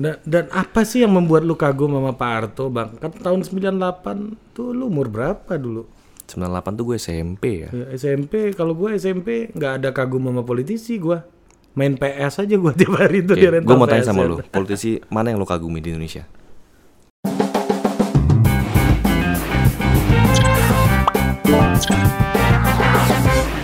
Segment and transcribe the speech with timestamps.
[0.00, 2.96] Dan, dan apa sih yang membuat lu kagum sama Pak Harto, Bang?
[2.96, 5.84] Kan tahun 98 tuh lu umur berapa dulu?
[6.24, 7.68] 98 tuh gue SMP ya.
[7.68, 11.28] Ya, SMP, kalau gue SMP nggak ada kagum sama politisi gua.
[11.76, 15.04] Main PS aja gua tiap hari tuh di rental gue mau tanya sama lu, politisi
[15.12, 16.24] mana yang lu kagumi di Indonesia?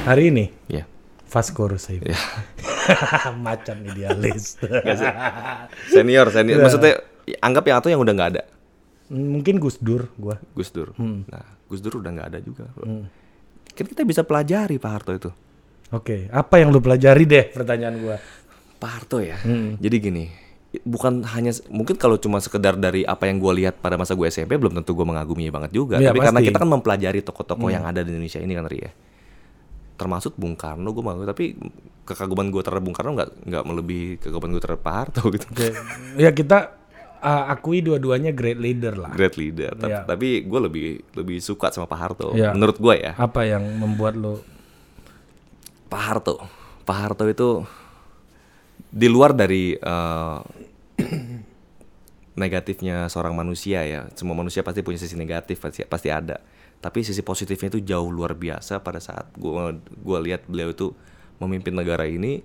[0.04, 0.84] Hari ini Ya.
[1.36, 2.00] Vasco Rusai.
[2.00, 2.16] Ya.
[3.44, 4.56] Macan idealis.
[5.92, 6.64] Senior, senior.
[6.64, 7.04] Maksudnya
[7.44, 8.42] anggap yang atau yang udah nggak ada.
[9.12, 10.40] Mungkin Gus Dur gua.
[10.56, 10.96] Gus Dur.
[10.96, 11.28] Hmm.
[11.28, 12.64] Nah, Gus Dur udah nggak ada juga.
[12.72, 13.04] bro.
[13.76, 15.30] Kan kita bisa pelajari Pak Harto itu.
[15.92, 18.16] Oke, apa yang lu pelajari deh pertanyaan gua.
[18.80, 19.36] Pak Harto ya.
[19.44, 19.76] Hmm.
[19.76, 20.24] Jadi gini,
[20.84, 24.58] bukan hanya mungkin kalau cuma sekedar dari apa yang gue lihat pada masa gue SMP
[24.58, 25.96] belum tentu gue mengaguminya banget juga.
[26.00, 26.48] Iya, Tapi karena pasti.
[26.50, 28.90] kita kan mempelajari tokoh-tokoh yang ada di Indonesia ini kan Ri ya.
[29.96, 31.56] Termasuk Bung Karno gue mau tapi
[32.06, 35.46] kekaguman gue terhadap Bung Karno nggak nggak melebihi kekaguman gue terhadap Pak Harto gitu.
[35.50, 35.68] Oke.
[36.20, 36.76] Ya kita
[37.20, 39.10] uh, akui dua-duanya great leader lah.
[39.10, 39.74] Great leader.
[39.74, 40.00] Tapi, Iya.
[40.06, 42.28] tapi gue lebih lebih suka sama Pak Harto.
[42.36, 42.52] Iya.
[42.54, 43.12] Menurut gue ya.
[43.16, 44.38] Apa yang membuat lu
[45.88, 46.36] Pak Harto.
[46.86, 47.66] Pak Harto itu
[48.92, 50.38] di luar dari eh,
[52.42, 54.06] negatifnya seorang manusia ya.
[54.14, 56.38] Semua manusia pasti punya sisi negatif pasti pasti ada.
[56.80, 60.92] Tapi sisi positifnya itu jauh luar biasa pada saat gua gua lihat beliau itu
[61.40, 62.40] memimpin negara ini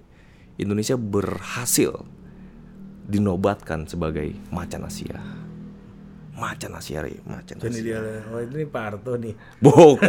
[0.59, 2.03] Indonesia berhasil
[3.07, 5.19] dinobatkan sebagai macan Asia.
[6.31, 7.21] Macan Asia, Ri.
[7.21, 7.69] macan Asia.
[7.69, 9.33] ini dia oh ini Pak Harto nih.
[9.61, 9.99] Bohong.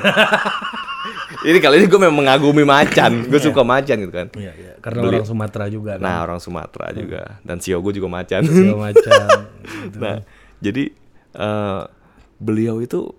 [1.49, 3.27] ini kali ini gue memang mengagumi macan.
[3.29, 4.29] Gue suka macan gitu kan.
[4.39, 4.73] Iya, iya.
[4.81, 6.05] Karena orang Sumatera juga kan.
[6.07, 8.41] Nah orang Sumatera juga dan Sio gue juga macan.
[8.49, 9.25] Segala macam.
[10.03, 10.17] nah
[10.63, 10.85] jadi
[11.37, 11.83] eh,
[12.39, 13.13] beliau itu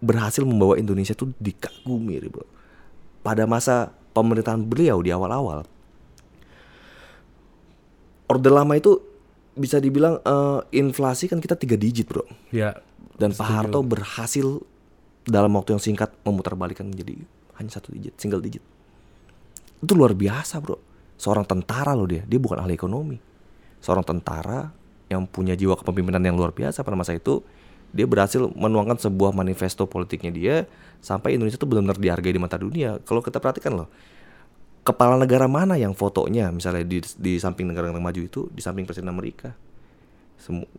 [0.00, 2.46] berhasil membawa Indonesia tuh dikagumi, bro.
[3.24, 5.64] Pada masa pemerintahan beliau di awal-awal,
[8.28, 9.00] Orde Lama itu
[9.54, 12.24] bisa dibilang eh, inflasi kan kita tiga digit, bro.
[12.50, 12.74] ya.
[13.14, 14.58] Dan Pak Harto berhasil
[15.22, 17.14] dalam waktu yang singkat memutarbalikkan menjadi
[17.62, 18.60] hanya satu digit, single digit.
[19.78, 20.76] Itu luar biasa, bro.
[21.14, 23.16] Seorang tentara loh dia, dia bukan ahli ekonomi.
[23.78, 24.66] Seorang tentara
[25.06, 27.38] yang punya jiwa kepemimpinan yang luar biasa pada masa itu,
[27.94, 30.54] dia berhasil menuangkan sebuah manifesto politiknya dia
[30.98, 32.98] sampai Indonesia itu benar-benar dihargai di mata dunia.
[33.06, 33.88] Kalau kita perhatikan loh,
[34.82, 39.14] kepala negara mana yang fotonya misalnya di di samping negara-negara maju itu di samping presiden
[39.14, 39.54] Amerika.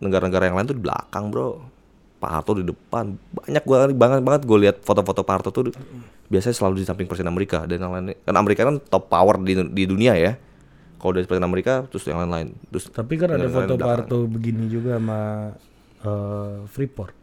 [0.03, 1.71] Negara-negara yang lain tuh di belakang, Bro.
[2.19, 3.15] Pak Harto di depan.
[3.15, 5.71] Banyak gua banget banget gue lihat foto-foto Pak Harto tuh
[6.27, 9.55] biasanya selalu di samping presiden Amerika dan yang lain kan Amerika kan top power di
[9.71, 10.35] di dunia ya.
[10.99, 12.55] Kalau dari presiden Amerika terus yang lain-lain.
[12.71, 13.87] Terus Tapi kan ada foto Pak.
[13.87, 15.53] Harto begini juga sama
[15.99, 17.13] eh, Freeport.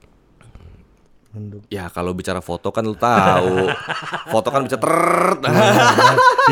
[1.32, 1.64] Menduk.
[1.72, 3.64] Ya kalau bicara foto kan lu tahu.
[4.28, 4.92] foto kan bisa ter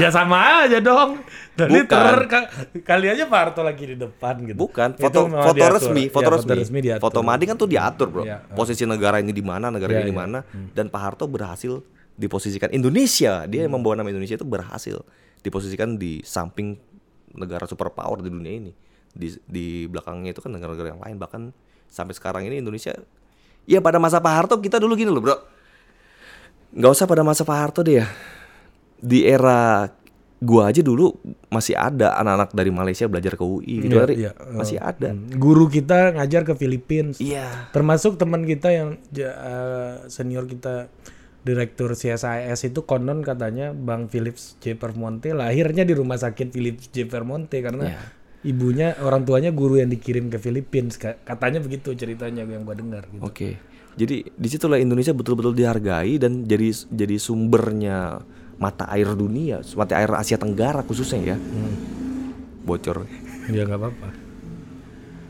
[0.00, 1.20] ya sama aja dong.
[1.52, 1.84] Tadi Bukan.
[1.84, 2.48] ter ka-
[2.80, 4.56] kali aja Pak Harto lagi di depan gitu.
[4.56, 5.74] Bukan, Itu foto memang foto diatur.
[5.76, 6.78] resmi, Ya, foto resmi.
[6.80, 7.02] diatur.
[7.04, 8.24] Foto mading kan tuh diatur, Bro.
[8.24, 8.40] Iya.
[8.50, 10.20] Posisi negara ini di mana, negara Iya, ini di iya.
[10.24, 10.38] mana
[10.72, 11.84] dan Pak Harto berhasil
[12.16, 13.44] diposisikan Indonesia.
[13.44, 14.96] Dia yang membawa nama Indonesia itu berhasil
[15.40, 16.80] diposisikan di samping
[17.36, 18.72] negara superpower di dunia ini.
[19.12, 21.42] Di di belakangnya itu kan negara-negara yang lain bahkan
[21.90, 22.94] sampai sekarang ini Indonesia
[23.66, 25.36] Ya pada masa Pak Harto kita dulu gini loh, Bro.
[26.70, 28.06] nggak usah pada masa Pak Harto deh ya.
[28.96, 29.90] Di era
[30.40, 31.12] gua aja dulu
[31.52, 34.14] masih ada anak-anak dari Malaysia belajar ke UI gitu Iya, Ri.
[34.16, 34.32] iya.
[34.50, 35.12] Masih ada.
[35.12, 35.28] Hmm.
[35.34, 37.12] Guru kita ngajar ke Filipina.
[37.20, 37.68] Iya.
[37.70, 40.88] Termasuk teman kita yang eh, senior kita
[41.40, 44.76] direktur CSIS itu konon katanya Bang Philips J.
[44.76, 47.06] Permonte lahirnya di rumah sakit Philips J.
[47.06, 48.00] Permonte karena Iya.
[48.40, 50.88] Ibunya orang tuanya guru yang dikirim ke Filipina
[51.24, 53.20] katanya begitu ceritanya yang gua dengar gitu.
[53.24, 53.60] Oke.
[53.98, 58.22] Jadi di situlah Indonesia betul-betul dihargai dan jadi jadi sumbernya
[58.56, 61.36] mata air dunia, mata air Asia Tenggara khususnya ya.
[62.64, 63.04] Bocor.
[63.50, 64.08] Ya nggak apa-apa.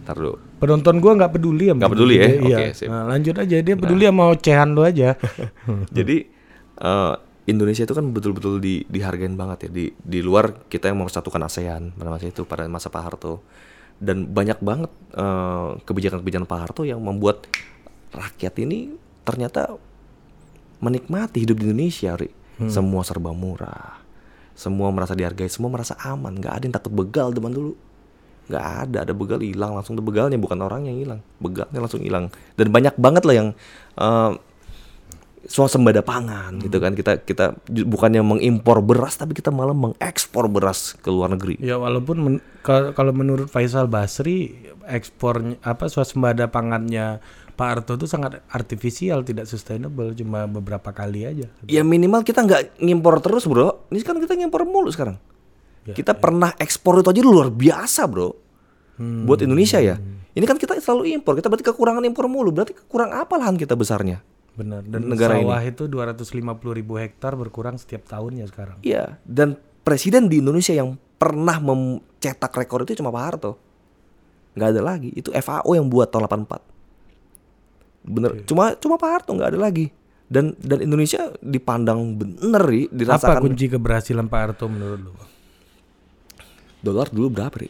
[0.07, 0.35] Ntar dulu.
[0.61, 2.27] Penonton gua nggak peduli sama Nggak peduli ya?
[2.29, 2.59] iya.
[2.61, 2.87] Oke, sip.
[2.93, 5.17] Nah, lanjut aja dia peduli sama ocehan lu aja.
[5.97, 6.17] Jadi
[6.79, 7.15] eh,
[7.51, 11.95] Indonesia itu kan betul-betul di, dihargain banget ya di di luar kita yang mempersatukan ASEAN
[11.99, 13.43] pada masa itu pada masa Pak Harto
[14.01, 17.45] dan banyak banget eh, kebijakan-kebijakan Pak Harto yang membuat
[18.11, 19.77] rakyat ini ternyata
[20.81, 22.33] menikmati hidup di Indonesia, Ri.
[22.61, 24.05] Semua serba murah,
[24.53, 27.73] semua merasa dihargai, semua merasa aman, nggak ada yang takut begal zaman dulu.
[28.51, 32.35] nggak ada, ada begal hilang langsung tuh begalnya bukan orang yang hilang, begalnya langsung hilang.
[32.59, 33.49] Dan banyak banget lah yang
[33.97, 34.31] eh,
[35.47, 36.93] swasembada pangan gitu kan.
[36.93, 41.57] Kita kita bukannya mengimpor beras tapi kita malah mengekspor beras ke luar negeri.
[41.61, 47.23] Ya walaupun men- kal- kalau menurut Faisal Basri ekspor apa swasembada pangannya
[47.55, 51.47] Pak Harto itu sangat artifisial tidak sustainable cuma beberapa kali aja.
[51.69, 53.85] ya minimal kita nggak ngimpor terus bro.
[53.93, 55.21] Ini kan kita ngimpor mulu sekarang.
[55.91, 58.33] Kita pernah ekspor itu aja luar biasa bro.
[59.01, 59.97] Buat Indonesia ya.
[60.31, 62.55] Ini kan kita selalu impor, kita berarti kekurangan impor mulu.
[62.55, 64.23] Berarti kurang apa lahan kita besarnya?
[64.59, 64.83] Benar.
[64.85, 65.47] Dan Negara ini.
[65.47, 68.79] sawah itu 250 ribu hektar berkurang setiap tahunnya sekarang.
[68.83, 69.57] Iya, dan
[69.87, 73.53] presiden di Indonesia yang pernah mencetak rekor itu cuma Pak Harto.
[74.57, 75.11] Nggak ada lagi.
[75.15, 76.61] Itu FAO yang buat tahun 84.
[78.01, 79.93] Bener, cuma cuma Pak Harto nggak ada lagi.
[80.31, 85.13] Dan dan Indonesia dipandang bener ri, Apa dirasakan kunci keberhasilan Pak Harto menurut lu?
[86.81, 87.69] dolar dulu berapa ri?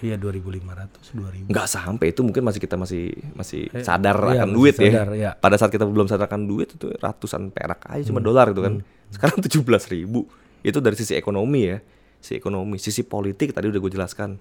[0.00, 1.52] Iya 2500, 2000.
[1.52, 5.16] Nggak sampai itu mungkin masih kita masih masih Eh, sadar iya, akan duit sadar, ya.
[5.16, 5.30] iya.
[5.36, 8.08] Pada saat kita belum sadar akan duit itu ratusan perak aja Hmm.
[8.08, 8.80] cuma dolar itu kan.
[9.08, 10.24] Sekarang 17 ribu.
[10.60, 11.78] Itu dari sisi ekonomi ya.
[12.16, 14.40] Sisi ekonomi, sisi politik tadi udah gue jelaskan.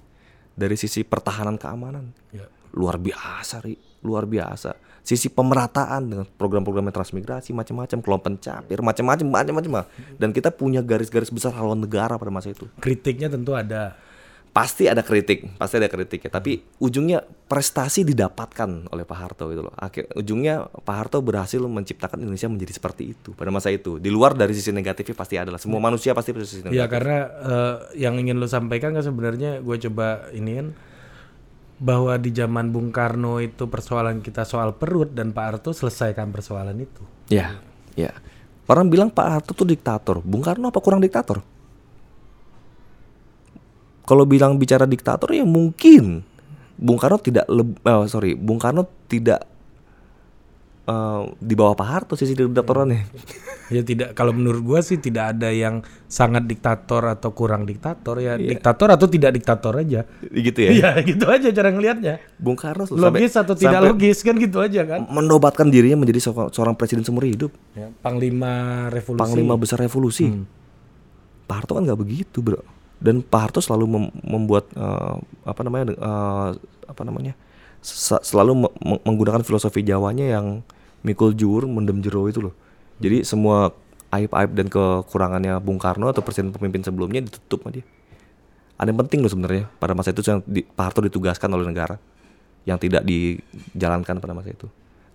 [0.51, 2.11] Dari sisi pertahanan keamanan.
[2.31, 2.47] Ya.
[2.71, 3.75] Luar biasa, Ri.
[4.01, 4.75] Luar biasa.
[5.00, 9.88] Sisi pemerataan dengan program-program transmigrasi macam-macam, kelompok pencapir, macam-macam, macam-macam.
[10.15, 13.95] Dan kita punya garis-garis besar haluan negara pada masa itu Kritiknya tentu ada.
[14.50, 16.31] Pasti ada kritik, pasti ada kritik ya.
[16.34, 19.74] Tapi ujungnya prestasi didapatkan oleh Pak Harto gitu loh.
[19.78, 24.01] Akhir ujungnya Pak Harto berhasil menciptakan Indonesia menjadi seperti itu pada masa itu.
[24.01, 25.62] Di luar dari sisi negatifnya pasti ada lah.
[25.62, 26.92] Semua manusia pasti punya sisi Ya negatif.
[26.92, 30.74] karena eh, yang ingin lo sampaikan kan sebenarnya gue coba iniin
[31.80, 36.75] bahwa di zaman Bung Karno itu persoalan kita soal perut dan Pak Harto selesaikan persoalan
[36.75, 37.02] itu.
[37.31, 37.56] Ya,
[37.95, 38.12] ya.
[38.68, 40.19] Orang bilang Pak Harto tuh diktator.
[40.22, 41.40] Bung Karno apa kurang diktator?
[44.09, 46.25] Kalau bilang bicara diktator ya mungkin
[46.75, 49.45] Bung Karno tidak leb- eh, sorry, Bung Karno tidak
[50.85, 53.03] eh, di bawah Pak Harto sisi diktatorannya.
[53.69, 58.33] Ya tidak kalau menurut gua sih tidak ada yang sangat diktator atau kurang diktator ya
[58.33, 60.09] diktator atau tidak diktator aja.
[60.25, 60.69] gitu ya.
[60.73, 62.17] Iya gitu aja cara ngelihatnya.
[62.35, 65.06] Bung Karno sampai- Logis atau tidak sampai logis kan gitu aja kan.
[65.06, 68.50] Menobatkan dirinya menjadi seorang, seorang presiden seumur hidup, Ya, Panglima
[68.89, 69.21] revolusi.
[69.21, 70.25] panglima besar revolusi.
[70.25, 70.50] Hmm.
[71.45, 72.65] Pak Harto kan nggak begitu, bro.
[73.00, 76.50] Dan Pak Harto selalu mem- membuat eh, apa namanya, eh,
[76.86, 77.34] apa namanya,
[77.80, 80.62] sa- selalu me- me- menggunakan filosofi Jawanya yang
[81.00, 82.54] mikul jur, mendem jero itu loh.
[83.00, 83.72] Jadi semua
[84.10, 87.86] aib-aib dan kekurangannya Bung Karno atau presiden pemimpin sebelumnya ditutup sama dia.
[88.75, 91.95] Ada yang penting loh sebenarnya pada masa itu yang di, Pak Harto ditugaskan oleh negara
[92.63, 94.68] yang tidak dijalankan pada masa itu.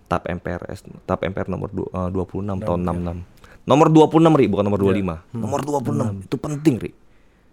[0.05, 3.17] TAP MPRS, TAP MPR nomor du- eh, 26 tahun 66.
[3.65, 5.15] Nomor 26 Ri, bukan nomor 25.
[5.35, 5.85] Nomor 26
[6.23, 6.91] itu penting Ri.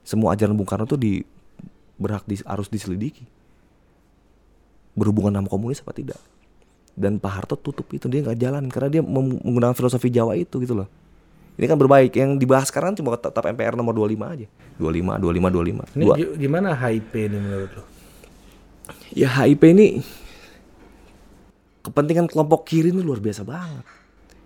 [0.02, 1.22] Semua ajaran Bung Karno itu di
[1.96, 3.22] berhak di, harus diselidiki.
[4.92, 6.20] Berhubungan sama komunis apa tidak?
[6.92, 10.76] Dan Pak Harto tutup itu dia nggak jalan karena dia menggunakan filosofi Jawa itu gitu
[10.76, 10.88] loh.
[11.56, 12.12] Ini kan berbaik.
[12.12, 14.46] Yang dibahas sekarang cuma TAP MPR nomor 25 aja.
[14.76, 15.96] 25, 25, 25.
[15.96, 16.14] Ini Dua.
[16.16, 17.82] gi- gimana HIP ini menurut lo?
[19.12, 20.00] Ya HIP ini
[21.82, 23.84] kepentingan kelompok kiri ini luar biasa banget.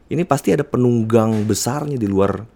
[0.06, 2.47] Ini pasti ada penunggang besarnya di luar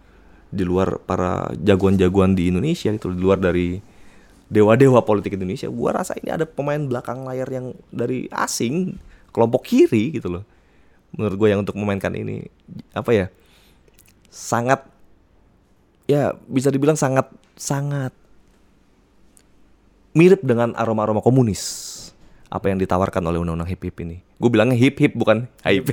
[0.50, 3.78] di luar para jagoan-jagoan di Indonesia gitu, di luar dari
[4.50, 5.70] dewa-dewa politik Indonesia.
[5.70, 8.98] Gua rasa ini ada pemain belakang layar yang dari asing,
[9.30, 10.44] kelompok kiri gitu loh.
[11.14, 12.46] Menurut gue yang untuk memainkan ini
[12.94, 13.26] apa ya?
[14.30, 14.86] Sangat
[16.06, 17.26] ya bisa dibilang sangat
[17.58, 18.14] sangat
[20.14, 21.86] mirip dengan aroma-aroma komunis
[22.50, 24.22] apa yang ditawarkan oleh undang-undang hip hip ini.
[24.42, 25.90] Gue bilangnya hip hip bukan HIP.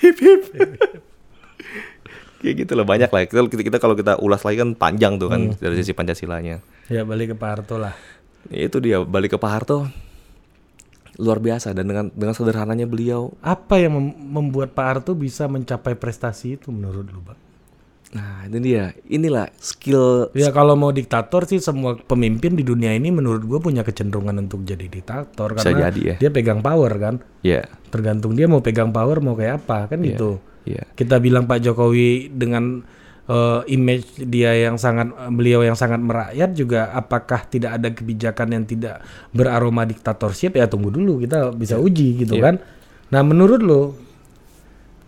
[0.00, 0.42] hip hip.
[2.42, 3.22] Kayak gitu loh banyak lah.
[3.24, 6.58] Kita, kita, kita kalau kita ulas lagi kan panjang tuh kan dari sisi Pancasilanya.
[6.90, 7.94] Ya balik ke Pak Harto lah.
[8.50, 9.86] Itu dia balik ke Pak Harto
[11.20, 13.30] luar biasa dan dengan dengan sederhananya beliau.
[13.38, 17.38] Apa yang mem- membuat Pak Harto bisa mencapai prestasi itu menurut lu, Bang?
[18.12, 18.92] Nah ini dia.
[19.08, 23.80] Inilah skill Ya kalau mau diktator sih semua pemimpin di dunia ini menurut gue punya
[23.80, 26.16] kecenderungan untuk jadi diktator karena jadi ya.
[26.20, 27.14] dia pegang power kan.
[27.40, 27.64] ya.
[27.88, 30.51] Tergantung dia mau pegang power mau kayak apa kan gitu.
[30.62, 30.86] Iya.
[30.94, 32.82] Kita bilang Pak Jokowi dengan
[33.22, 38.64] eh, image dia yang sangat beliau yang sangat merakyat juga apakah tidak ada kebijakan yang
[38.66, 42.42] tidak beraroma diktatorship ya tunggu dulu kita bisa uji gitu Iya.
[42.42, 42.54] kan.
[43.10, 43.82] Nah menurut lo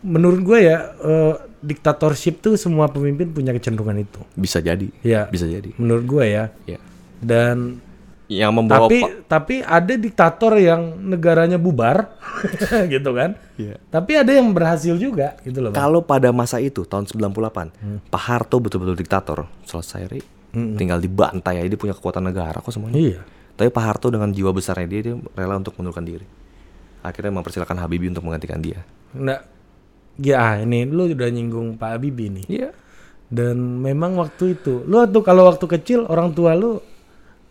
[0.05, 1.35] menurut gue ya eh,
[1.65, 4.21] diktatorship tuh semua pemimpin punya kecenderungan itu.
[4.37, 4.93] Bisa jadi.
[5.01, 5.25] Ya.
[5.33, 5.73] Bisa jadi.
[5.81, 6.45] Menurut gue ya.
[6.69, 6.77] Ya.
[7.25, 7.81] Dan
[8.25, 12.17] Yang membawa tapi tapi ada diktator yang negaranya bubar
[12.93, 13.37] gitu kan.
[13.61, 13.77] Iya.
[13.93, 15.77] Tapi ada yang berhasil juga gitu loh.
[15.77, 20.23] Kalau pada masa itu tahun 98, Pak Harto betul-betul diktator, selesai Ri.
[20.55, 22.97] Tinggal dibantai aja dia punya kekuatan negara kok semuanya.
[22.97, 23.21] Iya.
[23.55, 26.27] Tapi Pak Harto dengan jiwa besarnya dia dia rela untuk mengundurkan diri.
[27.05, 28.81] Akhirnya mempersilahkan Habibie untuk menggantikan dia.
[29.13, 29.41] Nggak
[30.23, 32.47] ya ini lu udah nyinggung Pak Habibie nih.
[32.49, 32.71] Iya.
[33.35, 36.79] Dan memang waktu itu, lu waktu kalau waktu kecil orang tua lu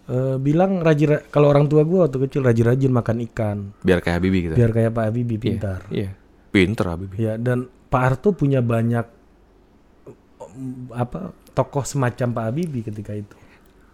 [0.09, 4.41] eh, bilang rajin kalau orang tua gua waktu kecil rajin-rajin makan ikan Biar kayak Habibie
[4.49, 4.55] gitu.
[4.55, 5.79] biar kayak Pak Habibie pintar.
[5.87, 6.11] Iya.
[6.53, 7.17] Pinter Habibie.
[7.19, 9.05] Ya dan Pak Harto punya banyak
[10.93, 13.35] apa tokoh semacam Pak Habibie ketika itu.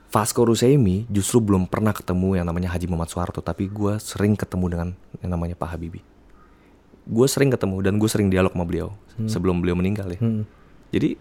[0.10, 4.66] Vasco Rusemi justru belum pernah ketemu yang namanya Haji Muhammad Soeharto, tapi gue sering ketemu
[4.66, 4.90] dengan
[5.22, 6.02] yang namanya Pak Habibie.
[7.06, 8.90] Gue sering ketemu dan gue sering dialog sama beliau
[9.30, 10.20] sebelum beliau meninggal ya.
[10.20, 10.50] Hmm.
[10.90, 11.14] Jadi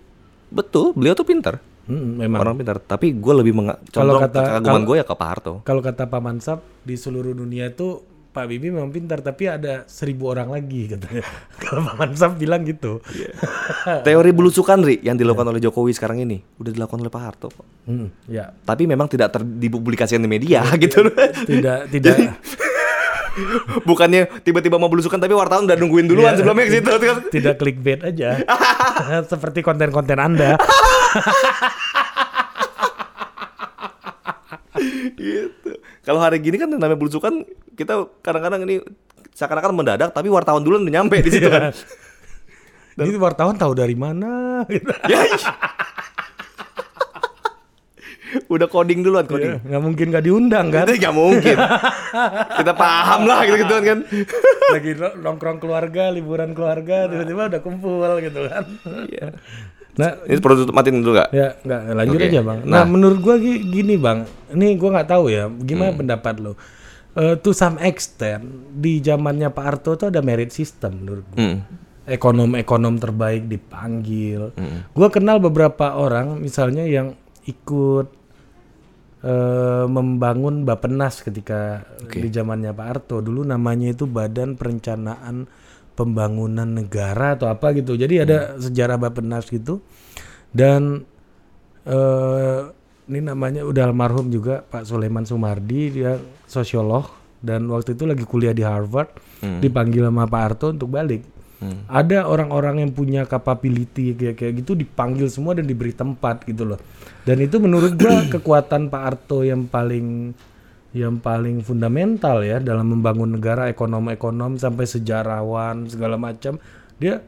[0.49, 2.39] betul beliau tuh pintar, Hmm, memang.
[2.39, 2.77] orang pintar.
[2.79, 5.55] Tapi gue lebih menga- Kalau kata- kekaguman gue ya ke Pak Harto.
[5.63, 10.29] Kalau kata Pak Mansap di seluruh dunia itu Pak Bibi memang pintar tapi ada seribu
[10.29, 11.25] orang lagi katanya.
[11.65, 13.01] Kalau Pak Mansap bilang gitu.
[13.99, 17.49] Teori belusukan Ri yang dilakukan oleh Jokowi sekarang ini udah dilakukan oleh Pak Harto.
[17.49, 17.65] kok.
[17.85, 18.53] Hmm, ya.
[18.53, 21.09] Tapi memang tidak ter- dipublikasikan di media gitu.
[21.43, 22.17] Tidak tidak
[23.81, 26.39] Bukannya tiba-tiba mau belusukan tapi wartawan udah nungguin duluan Iya.
[26.39, 26.91] sebelumnya ke situ.
[27.33, 28.43] tidak clickbait aja.
[29.25, 30.59] Seperti konten-konten Anda.
[35.19, 35.71] Gitu.
[36.07, 38.81] Kalau hari gini kan namanya belusukan kita kadang-kadang ini
[39.35, 41.71] seakan-akan mendadak tapi wartawan duluan udah nyampe di situ kan.
[42.99, 44.91] Jadi wartawan tahu dari mana gitu.
[45.13, 45.51] ya, iya.
[48.51, 49.55] udah coding duluan coding.
[49.55, 50.85] Ya, nggak mungkin nggak diundang kan?
[50.91, 51.57] Itu nggak mungkin.
[52.59, 53.99] Kita paham lah gitu gitu kan.
[54.75, 58.65] Lagi no- nongkrong keluarga, liburan keluarga, tiba-tiba udah kumpul gitu kan.
[59.07, 59.29] Iya.
[59.99, 61.29] Nah, Ini perlu tutup matiin dulu gak?
[61.31, 62.27] Ya, nggak lanjut Oke.
[62.29, 62.59] aja bang.
[62.63, 62.71] Nah.
[62.71, 65.99] Nah, menurut gua gi- gini bang, ini gua nggak tahu ya, gimana Hmm.
[65.99, 66.53] pendapat lo?
[67.13, 71.39] Eh, to some extent di zamannya Pak Harto tuh ada merit system menurut gua.
[71.43, 71.59] Hmm.
[72.07, 74.55] Ekonom-ekonom terbaik dipanggil.
[74.55, 74.87] Hmm.
[74.91, 78.15] Gua kenal beberapa orang, misalnya yang ikut
[79.19, 83.19] eh, membangun Bapenas ketika di zamannya Pak Harto.
[83.19, 85.51] Dulu namanya itu Badan Perencanaan
[85.99, 87.99] Pembangunan Negara atau apa gitu.
[87.99, 89.83] Jadi ada sejarah Bapenas gitu.
[90.55, 91.03] Dan
[91.83, 92.63] eh
[93.09, 97.09] ini namanya udah almarhum juga Pak Sulaiman Sumardi, dia sosiolog
[97.41, 99.09] dan waktu itu lagi kuliah di Harvard,
[99.65, 101.25] dipanggil sama Pak Harto untuk balik.
[101.91, 106.79] Ada orang-orang yang punya capability kayak kayak gitu dipanggil semua dan diberi tempat gitu loh.
[107.27, 110.37] Dan itu menurut gua kekuatan Pak Harto yang paling
[110.99, 116.59] yang paling fundamental ya dalam membangun negara ekonom-ekonom sampai sejarawan segala macam.
[116.99, 117.23] Dia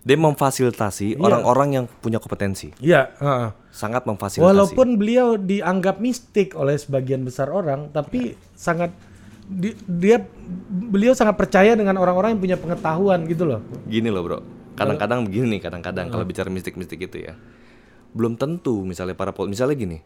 [0.00, 2.72] Dia memfasilitasi orang-orang yang punya kompetensi.
[2.80, 3.52] ya heeh.
[3.68, 4.42] Sangat memfasilitasi.
[4.42, 8.90] Walaupun beliau dianggap mistik oleh sebagian besar orang, tapi sangat
[9.44, 10.24] di- dia
[10.70, 13.60] beliau sangat percaya dengan orang-orang yang punya pengetahuan gitu loh.
[13.84, 14.38] Gini loh bro,
[14.72, 17.36] kadang-kadang begini nih, kadang-kadang kalau bicara mistik-mistik itu ya,
[18.10, 20.00] belum tentu misalnya para pol, misalnya gini,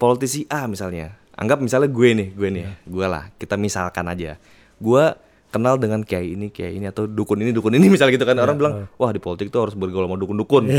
[0.00, 4.40] politisi A misalnya, anggap misalnya gue nih, gue nih, gue lah, kita misalkan aja,
[4.80, 5.04] gue
[5.52, 8.56] kenal dengan kiai ini, kiai ini atau dukun ini, dukun ini misalnya gitu kan, orang
[8.56, 10.72] bilang, wah di politik tuh harus bergaul sama dukun-dukun.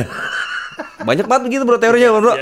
[1.01, 2.33] Banyak banget begitu bro teorinya bro.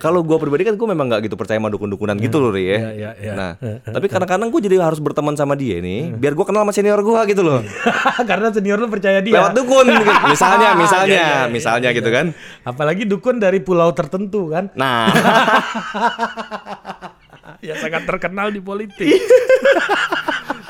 [0.00, 2.76] Kalau gue pribadi kan gue memang nggak gitu percaya sama dukun-dukunan gitu loh Ri ya.
[2.80, 3.32] Iya, iya, iya.
[3.36, 3.50] Nah,
[3.84, 7.20] tapi kadang-kadang gue jadi harus berteman sama dia nih, biar gue kenal sama senior gue
[7.28, 7.60] gitu loh.
[8.30, 9.36] Karena senior lu percaya dia.
[9.36, 10.10] lewat dukun gitu.
[10.26, 12.32] misalnya misalnya Iya, iya, iya, misalnya gitu kan
[12.64, 15.06] Apalagi dukun dari pulau tertentu kan, nah
[17.66, 19.20] yang sangat terkenal di politik.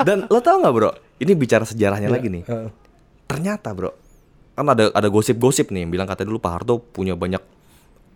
[0.02, 2.42] dan lo tau nggak bro ini bicara sejarahnya lagi nih
[3.28, 3.92] ternyata bro
[4.56, 7.40] kan ada ada gosip-gosip nih yang bilang katanya dulu Pak Harto punya banyak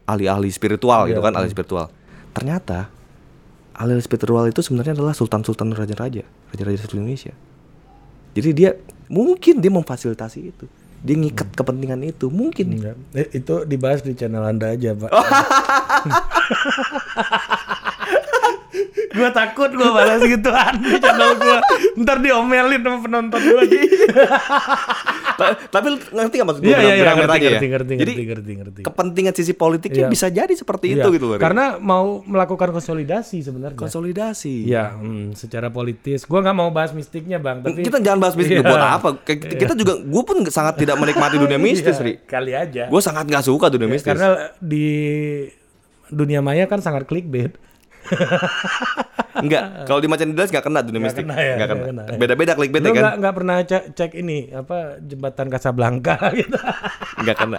[0.04, 1.88] ahli-ahli spiritual gitu kan ahli spiritual.
[2.36, 2.88] Ternyata
[3.74, 6.22] ahli spiritual itu sebenarnya adalah sultan-sultan raja-raja
[6.54, 7.34] raja-raja seluruh Indonesia.
[8.34, 8.70] Jadi dia
[9.10, 10.66] mungkin dia memfasilitasi itu.
[11.04, 12.80] Dia ngikat kepentingan itu mungkin.
[12.80, 12.96] Enggak.
[13.12, 15.12] Eh, itu dibahas di channel Anda aja, Pak.
[19.14, 21.58] gua takut gua balas gituan di channel gua.
[21.96, 23.40] Ntar diomelin sama penonton.
[25.34, 27.50] Ta- tapi ngerti gak maksud gue Iya, iya, iya, bilang ngerti, aja ya?
[27.50, 28.80] ngerti, ngerti, Jadi ngerti, ngerti, ngerti.
[28.82, 30.08] kepentingan sisi politiknya Iya.
[30.08, 31.38] bisa jadi seperti itu Iya, gitu loh.
[31.38, 33.74] Karena mau melakukan konsolidasi sebenarnya.
[33.74, 34.54] konsolidasi.
[34.64, 36.22] Ya, hmm, secara politis.
[36.24, 38.62] Gua nggak mau bahas mistiknya, Bang, tapi Kita jangan bahas mistis Iya.
[38.62, 39.08] buat apa?
[39.20, 42.12] Kayak Kita juga, gue pun sangat tidak menikmati dunia mistis, Iya, Ri.
[42.22, 42.82] Kali aja.
[42.86, 44.06] Gue sangat nggak suka dunia mistis.
[44.06, 44.86] Karena di
[46.06, 47.58] dunia maya kan sangat clickbait.
[49.34, 51.26] Enggak, kalau di Macan Didas nggak kena dunia mistis.
[51.26, 51.84] kena ya, kena.
[51.90, 52.02] kena.
[52.16, 53.02] Beda-beda clickbait Lu ya kan?
[53.02, 56.58] nggak nggak pernah cek, cek ini apa jembatan Casablanca gitu.
[57.20, 57.58] Nggak kena.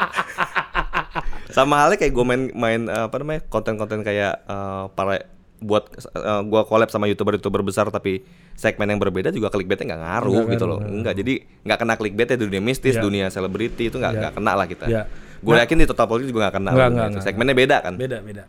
[1.52, 5.24] Sama halnya kayak gue main main apa namanya konten-konten kayak eh, para
[5.56, 8.24] buat eh, gua collab sama youtuber-youtuber besar tapi
[8.56, 10.80] segmen yang berbeda juga clickbaitnya nggak ngaruh Nggak gitu loh.
[10.80, 11.34] Enggak, jadi
[11.64, 13.04] nggak kena clickbait ya dunia mistis, Iya.
[13.04, 14.86] dunia selebriti itu nggak nggak kena lah kita.
[14.88, 15.04] Iya.
[15.40, 16.70] Gue yakin di total politik juga nggak kena.
[16.72, 17.14] Nggak, dunia nggak, itu.
[17.14, 17.94] nggak, Segmennya beda kan?
[17.96, 18.44] Beda beda.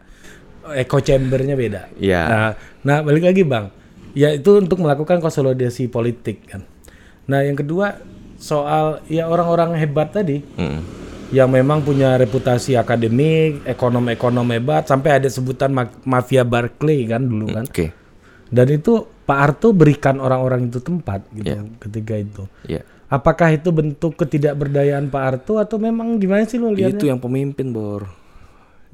[0.72, 1.92] Echo chambernya beda.
[1.96, 2.22] Iya.
[2.24, 2.50] Nah,
[2.82, 3.70] nah balik lagi bang,
[4.12, 6.64] ya itu untuk melakukan konsolidasi politik kan.
[7.26, 7.98] Nah yang kedua
[8.36, 10.80] soal ya orang-orang hebat tadi Mm.
[11.30, 17.50] yang memang punya reputasi akademik, ekonom-ekonom hebat, sampai ada sebutan ma- mafia Barclay kan dulu
[17.50, 17.64] kan.
[17.66, 17.90] Oke.
[18.46, 21.66] Dan itu Pak Harto berikan orang-orang itu tempat gitu Iya.
[21.82, 22.42] ketika itu.
[22.64, 22.86] Iya.
[23.06, 26.98] Apakah itu bentuk ketidakberdayaan Pak Harto atau memang gimana sih lo lihatnya?
[26.98, 28.06] Itu yang pemimpin, Bor.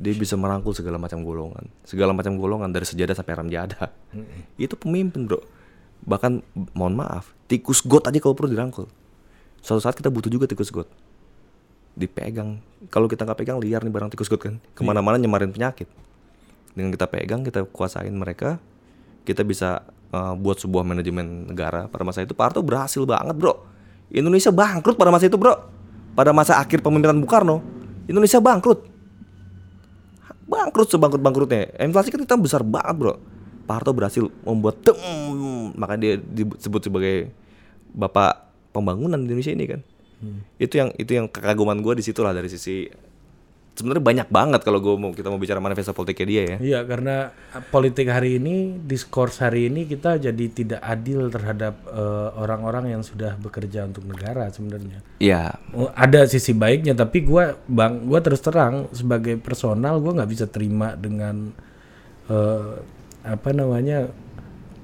[0.01, 3.93] Dia bisa merangkul segala macam golongan, segala macam golongan dari sejadah sampai ramjada.
[4.57, 5.41] Itu pemimpin bro.
[6.03, 8.89] Bahkan mohon maaf, tikus got aja kalau perlu dirangkul.
[9.63, 10.89] Suatu saat kita butuh juga tikus got.
[11.93, 12.59] Dipegang.
[12.89, 14.59] Kalau kita nggak pegang liar nih barang tikus got kan.
[14.73, 15.87] Ke mana-mana nyemarin penyakit.
[16.73, 18.57] Dengan kita pegang, kita kuasain mereka,
[19.29, 21.87] kita bisa uh, buat sebuah manajemen negara.
[21.87, 23.61] Pada masa itu Pak Harto berhasil banget bro.
[24.09, 25.55] Indonesia bangkrut pada masa itu bro.
[26.17, 27.65] Pada masa akhir pemerintahan Bung Karno,
[28.05, 28.92] Indonesia bangkrut
[30.52, 33.14] bangkrut sebangkrut bangkrutnya inflasi kan kita besar banget bro.
[33.64, 34.99] Pak Harto berhasil membuat tem
[35.73, 37.32] makanya dia disebut sebagai
[37.97, 39.80] bapak pembangunan di Indonesia ini kan.
[40.61, 42.87] Itu yang itu yang kekaguman gue di situ lah dari sisi
[43.73, 47.17] sebenarnya banyak banget kalau gue mau kita mau bicara manifesto politiknya dia ya Iya, karena
[47.57, 53.02] uh, politik hari ini, diskurs hari ini kita jadi tidak adil terhadap uh, orang-orang yang
[53.02, 55.00] sudah bekerja untuk negara sebenarnya.
[55.17, 60.31] Iya Oh, ada sisi baiknya, tapi gua bang, gua terus terang sebagai personal gua nggak
[60.31, 61.49] bisa terima dengan
[62.29, 62.76] uh,
[63.25, 64.12] apa namanya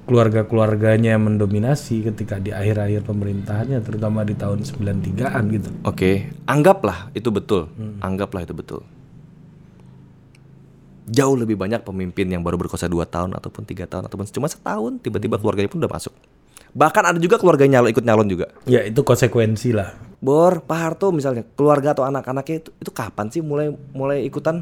[0.09, 5.69] keluarga-keluarganya mendominasi ketika di akhir-akhir pemerintahannya, terutama di tahun 93-an gitu.
[5.85, 7.69] Oke, anggaplah itu betul.
[8.01, 8.81] Anggaplah itu betul.
[11.09, 14.97] Jauh lebih banyak pemimpin yang baru berkuasa 2 tahun ataupun tiga tahun ataupun cuma setahun
[15.01, 16.13] tiba-tiba keluarganya pun udah masuk.
[16.69, 18.53] Bahkan ada juga keluarga nyalon ikut nyalon juga.
[18.69, 19.97] Ya itu konsekuensi lah.
[20.21, 24.61] Bor, Pak Harto misalnya keluarga atau anak-anaknya itu itu kapan sih mulai mulai ikutan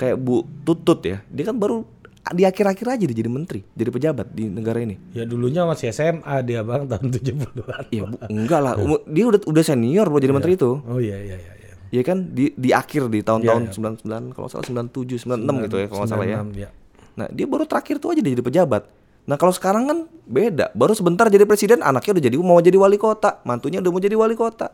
[0.00, 1.20] kayak Bu Tutut ya.
[1.28, 1.84] Dia kan baru
[2.30, 4.94] di akhir-akhir aja dia jadi menteri, jadi pejabat di negara ini.
[5.10, 7.84] Ya dulunya masih SMA dia bang tahun 70-an.
[7.90, 8.72] Iya, Bu, enggak lah.
[9.10, 10.78] Dia udah udah senior bro jadi menteri itu.
[10.86, 11.52] Oh iya iya iya.
[11.58, 11.72] iya.
[11.92, 15.86] Iya kan di di akhir di tahun-tahun 99 kalau nggak salah 97 96 gitu ya
[15.90, 16.38] kalau salah ya.
[16.40, 16.68] 96, ya.
[17.12, 18.88] Nah, dia baru terakhir tuh aja dia jadi pejabat.
[19.22, 20.72] Nah, kalau sekarang kan beda.
[20.72, 24.16] Baru sebentar jadi presiden, anaknya udah jadi mau jadi wali kota, mantunya udah mau jadi
[24.16, 24.72] wali kota.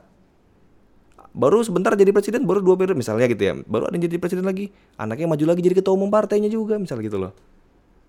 [1.38, 3.54] Baru sebentar jadi presiden, baru dua periode misalnya gitu ya.
[3.62, 7.07] Baru ada yang jadi presiden lagi, anaknya maju lagi jadi ketua umum partainya juga misalnya
[7.07, 7.33] gitu loh.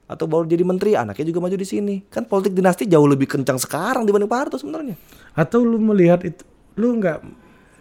[0.10, 2.02] Atau baru jadi menteri, anaknya juga maju di sini.
[2.10, 4.98] Kan politik dinasti jauh lebih kencang sekarang dibanding Pak Harto sebenarnya.
[5.38, 6.42] Atau lu melihat itu,
[6.82, 7.22] lu nggak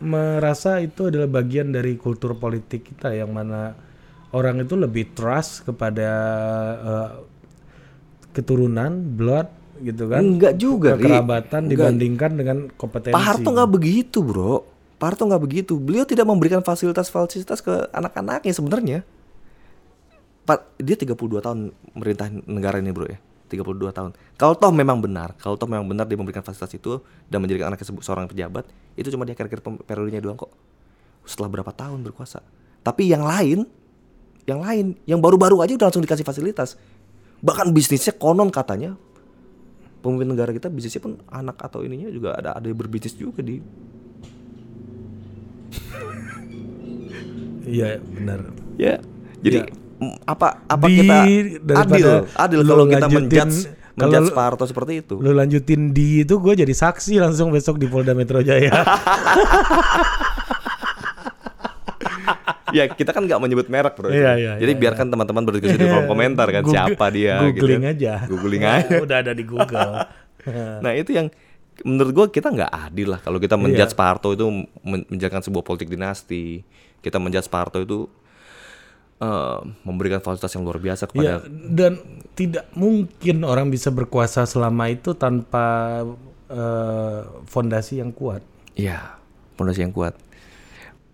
[0.04, 3.72] merasa itu adalah bagian dari kultur politik kita yang mana
[4.36, 6.10] orang itu lebih trust kepada
[6.76, 7.10] eh,
[8.36, 9.48] keturunan, blood
[9.80, 10.20] gitu kan?
[10.20, 11.08] Enggak juga, Ri.
[11.08, 11.72] Kekerabatan Enggak.
[11.72, 13.16] dibandingkan dengan kompetensi.
[13.16, 14.76] Pak Harto nggak begitu, bro.
[14.98, 15.78] Pak Harto nggak begitu.
[15.78, 18.98] Beliau tidak memberikan fasilitas-fasilitas ke anak-anaknya sebenarnya.
[20.80, 23.22] Dia 32 tahun merintah negara ini, bro ya.
[23.48, 24.10] 32 tahun.
[24.36, 27.00] Kalau toh memang benar, kalau toh memang benar dia memberikan fasilitas itu
[27.32, 30.52] dan menjadikan anaknya seorang pejabat, itu cuma di akhir-akhir periodenya doang kok.
[31.24, 32.44] Setelah berapa tahun berkuasa.
[32.84, 33.64] Tapi yang lain,
[34.44, 36.76] yang lain, yang baru-baru aja udah langsung dikasih fasilitas.
[37.40, 38.98] Bahkan bisnisnya konon katanya
[39.98, 43.58] pemimpin negara kita bisnisnya pun anak atau ininya juga ada ada yang berbisnis juga di
[47.68, 48.38] Iya benar.
[48.76, 48.94] ya
[49.38, 50.14] jadi Ya.
[50.24, 51.16] apa apa Di- kita
[51.76, 53.56] adil adil kalau kita menjudge
[53.92, 58.12] kalau Harto seperti itu Lu lanjutin di itu gue jadi saksi langsung besok di Polda
[58.12, 58.70] Metro Jaya.
[62.70, 65.88] ya kita kan nggak menyebut merek bro Iya, iya, jadi iya, biarkan teman-teman berdiskusi di
[65.88, 67.92] kolom komentar kan Google- siapa dia Googling gitu.
[67.96, 68.14] aja.
[68.24, 69.92] googling aja Udah ada di Google.
[70.78, 71.26] nah itu yang
[71.80, 73.62] menurut gua kita nggak adil lah kalau kita Iya.
[73.64, 74.44] menjudge Harto itu
[74.80, 76.62] men- menjalankan sebuah politik dinasti
[77.02, 78.06] kita menjudge Pak Harto itu
[79.22, 81.98] eh, memberikan fasilitas yang luar biasa kepada dan
[82.38, 86.02] tidak mungkin orang bisa berkuasa selama itu tanpa
[86.48, 88.42] eh, fondasi yang kuat.
[88.78, 89.18] Iya,
[89.58, 90.14] fondasi yang kuat.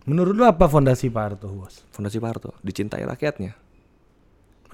[0.05, 1.81] Menurut lu apa fondasi Pak Harto, Bos?
[1.89, 3.57] Fondasi Pak Harto dicintai rakyatnya.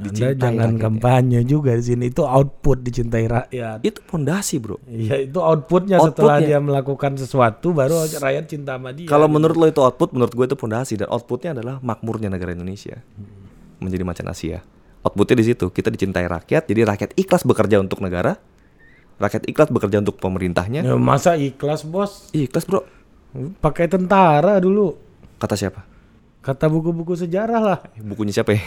[0.01, 0.81] Anda jangan rakyatnya.
[0.81, 2.09] kampanye juga di sini.
[2.09, 3.79] Itu output dicintai rakyat.
[3.81, 4.81] Itu fondasi, Bro.
[4.85, 6.49] Iya, itu outputnya setelah Outputnya.
[6.49, 9.05] dia melakukan sesuatu baru rakyat cinta sama dia.
[9.05, 12.97] Kalau menurut lo itu output, menurut gue itu fondasi dan outputnya adalah makmurnya negara Indonesia
[13.77, 14.65] menjadi macan Asia.
[15.01, 18.37] Outputnya di situ kita dicintai rakyat, jadi rakyat ikhlas bekerja untuk negara,
[19.17, 20.81] rakyat ikhlas bekerja untuk pemerintahnya.
[20.81, 22.29] Ya, masa ikhlas, Bos?
[22.31, 22.85] Ikhlas bro,
[23.61, 24.97] Pakai tentara dulu.
[25.37, 25.89] kata siapa?
[26.51, 27.79] Kata buku-buku sejarah lah.
[28.03, 28.63] Bukunya siapa ya?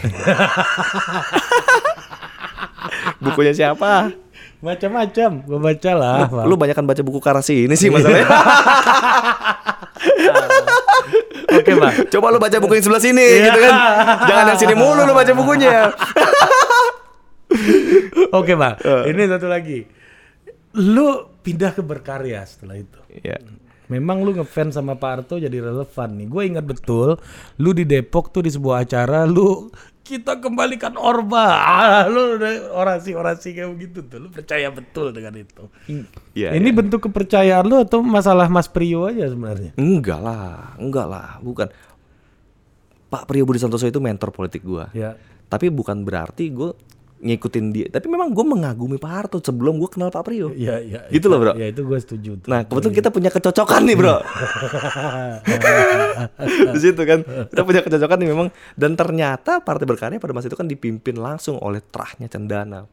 [3.28, 4.08] Bukunya siapa?
[4.64, 5.30] Macam-macam.
[5.44, 6.24] Gua baca lah.
[6.32, 6.48] Bang.
[6.48, 8.24] Lu banyak kan baca buku Karasi ini sih masalahnya.
[11.60, 12.08] Oke, Bang.
[12.08, 13.52] Coba lu baca buku yang sebelah sini Iya.
[13.52, 13.74] gitu kan.
[14.32, 15.92] Jangan yang sini mulu lu baca bukunya.
[18.40, 18.80] Oke, Bang.
[18.80, 19.12] Eh.
[19.12, 19.84] Ini satu lagi.
[20.80, 22.96] Lu pindah ke berkarya setelah itu.
[23.12, 23.44] Iya.
[23.92, 26.26] Memang lu ngefans sama Pak Harto jadi relevan nih.
[26.28, 27.20] Gue ingat betul,
[27.60, 29.68] lu di Depok tuh di sebuah acara, lu
[30.04, 31.48] kita kembalikan Orba.
[31.64, 32.36] Ah, lu
[32.76, 34.20] orasi-orasi kayak begitu tuh.
[34.20, 35.64] Lu percaya betul dengan itu.
[36.36, 36.52] Iya.
[36.52, 39.72] Ini bentuk kepercayaan lu atau masalah Mas Prio aja sebenarnya?
[39.80, 41.72] Enggak lah, enggak lah, bukan.
[43.08, 44.90] Pak Priyo Budi Santoso itu mentor politik gua.
[44.90, 45.14] Ya.
[45.46, 46.74] Tapi bukan berarti gue
[47.24, 47.86] ngikutin dia.
[47.88, 50.52] Tapi memang gue mengagumi Pak Harto sebelum gue kenal Pak Priyo.
[50.52, 51.00] Iya, iya.
[51.08, 51.56] Gitu loh, Bro.
[51.56, 52.52] Ya itu gue setuju tuh.
[52.52, 54.16] Nah, kebetulan kita punya kecocokan nih, Bro.
[56.76, 60.58] Di situ kan kita punya kecocokan nih memang dan ternyata Partai Berkarya pada masa itu
[60.58, 62.84] kan dipimpin langsung oleh terahnya Cendana,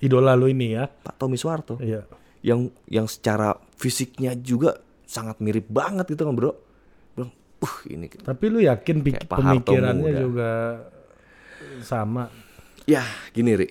[0.00, 0.88] Idola lu ini ya.
[0.88, 1.76] Pak Tommy Soeharto.
[1.76, 2.08] Iya.
[2.40, 6.52] Yang yang secara fisiknya juga sangat mirip banget gitu kan, Bro.
[7.12, 10.52] Bilang, "Uh, ini Tapi lu yakin pemikirannya juga
[11.84, 12.45] sama?
[12.86, 13.02] Ya,
[13.34, 13.68] gini, Ri.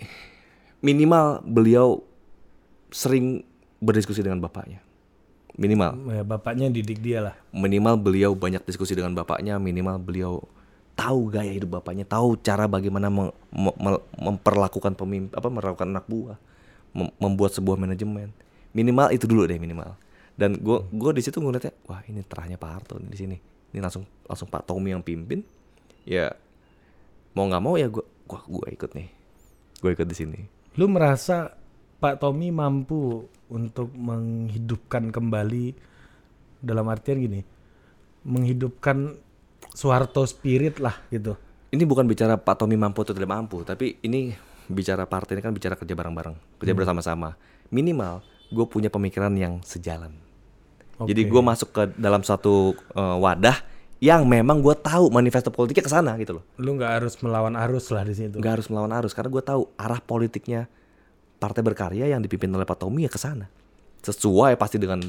[0.83, 2.03] Minimal beliau
[2.91, 3.47] sering
[3.79, 4.83] berdiskusi dengan bapaknya.
[5.55, 6.11] Minimal.
[6.11, 7.35] Ya, bapaknya didik dia lah.
[7.55, 10.43] Minimal beliau banyak diskusi dengan bapaknya, minimal beliau
[10.99, 16.07] tahu gaya hidup bapaknya, tahu cara bagaimana mem- mem- mem- memperlakukan pemimpin apa melakukan anak
[16.07, 16.35] buah,
[16.91, 18.35] mem- membuat sebuah manajemen.
[18.75, 19.95] Minimal itu dulu deh minimal.
[20.35, 23.39] Dan gue gue di situ ngeliatnya, wah ini terahnya Pak Harto di sini.
[23.71, 25.39] Ini langsung langsung Pak Tommy yang pimpin.
[26.03, 26.35] Ya
[27.31, 29.25] mau nggak mau ya gue gua gua ikut nih.
[29.85, 30.39] Gue ikut di sini.
[30.79, 31.53] Lu merasa
[31.99, 35.77] Pak Tommy mampu untuk menghidupkan kembali
[36.59, 37.41] dalam artian gini,
[38.25, 39.13] menghidupkan
[39.75, 41.37] Soeharto spirit lah gitu.
[41.69, 44.31] Ini bukan bicara Pak Tommy mampu atau tidak mampu, tapi ini
[44.65, 47.37] bicara partai ini kan bicara kerja bareng-bareng, kerja bersama-sama.
[47.69, 50.15] Minimal gue punya pemikiran yang sejalan.
[50.95, 51.31] Jadi Oke.
[51.35, 56.11] gue masuk ke dalam satu eh, wadah yang memang gue tahu manifesto politiknya ke sana
[56.19, 56.43] gitu loh.
[56.59, 58.35] Lu nggak harus melawan arus lah di situ.
[58.35, 60.67] Nggak harus melawan arus karena gue tahu arah politiknya
[61.39, 63.47] partai berkarya yang dipimpin oleh Pak Tommy ya ke sana.
[64.03, 64.99] Sesuai pasti dengan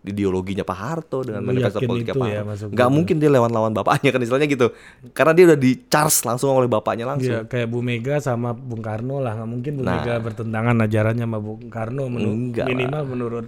[0.00, 2.72] ideologinya Pak Harto dengan Lu manifesto politiknya Pak ya, Harto.
[2.72, 2.96] Nggak gua.
[2.96, 4.66] mungkin dia lawan-lawan bapaknya kan istilahnya gitu.
[5.12, 7.36] Karena dia udah di charge langsung oleh bapaknya langsung.
[7.36, 9.36] Iya, kayak Bu Mega sama Bung Karno lah.
[9.36, 10.00] Nggak mungkin Bu Nah.
[10.00, 13.46] Mega bertentangan ajarannya sama Bung Karno menurut minimal menurut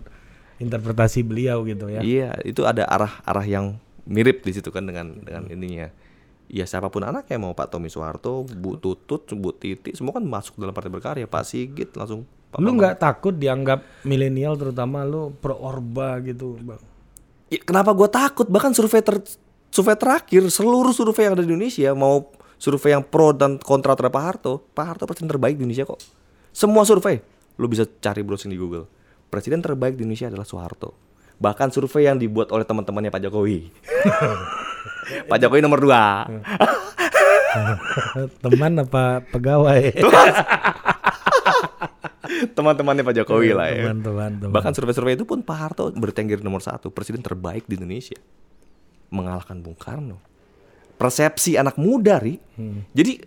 [0.60, 2.04] interpretasi beliau gitu ya.
[2.04, 5.88] Iya, itu ada arah-arah yang mirip di situ kan dengan dengan ininya.
[6.52, 10.60] Ya siapa pun anaknya mau Pak Tommy Soeharto, Bu Tutut, Bu Titi, semua kan masuk
[10.60, 11.24] dalam partai berkarya.
[11.24, 12.28] Pak Sigit langsung.
[12.52, 16.82] Pak Lu nggak takut dianggap milenial terutama lu pro orba gitu, Bang?
[17.48, 18.44] Ya, kenapa gue takut?
[18.44, 19.24] Bahkan survei ter
[19.72, 22.28] survei terakhir seluruh survei yang ada di Indonesia mau
[22.60, 26.00] survei yang pro dan kontra terhadap Pak Harto, Pak Harto presiden terbaik di Indonesia kok.
[26.52, 27.24] Semua survei,
[27.56, 28.84] lu bisa cari browsing di Google.
[29.32, 30.92] Presiden terbaik di Indonesia adalah Soeharto.
[31.42, 33.66] Bahkan survei yang dibuat oleh teman-temannya Pak Jokowi.
[35.30, 36.22] Pak Jokowi nomor dua.
[38.46, 39.90] Teman apa pegawai?
[42.56, 43.90] Teman-temannya Pak Jokowi lah ya.
[43.90, 44.54] Teman-teman, teman.
[44.54, 48.16] Bahkan survei-survei itu pun Pak Harto bertengger nomor satu, presiden terbaik di Indonesia,
[49.10, 50.22] mengalahkan Bung Karno.
[50.96, 52.38] Persepsi anak muda, ri.
[52.94, 53.18] Jadi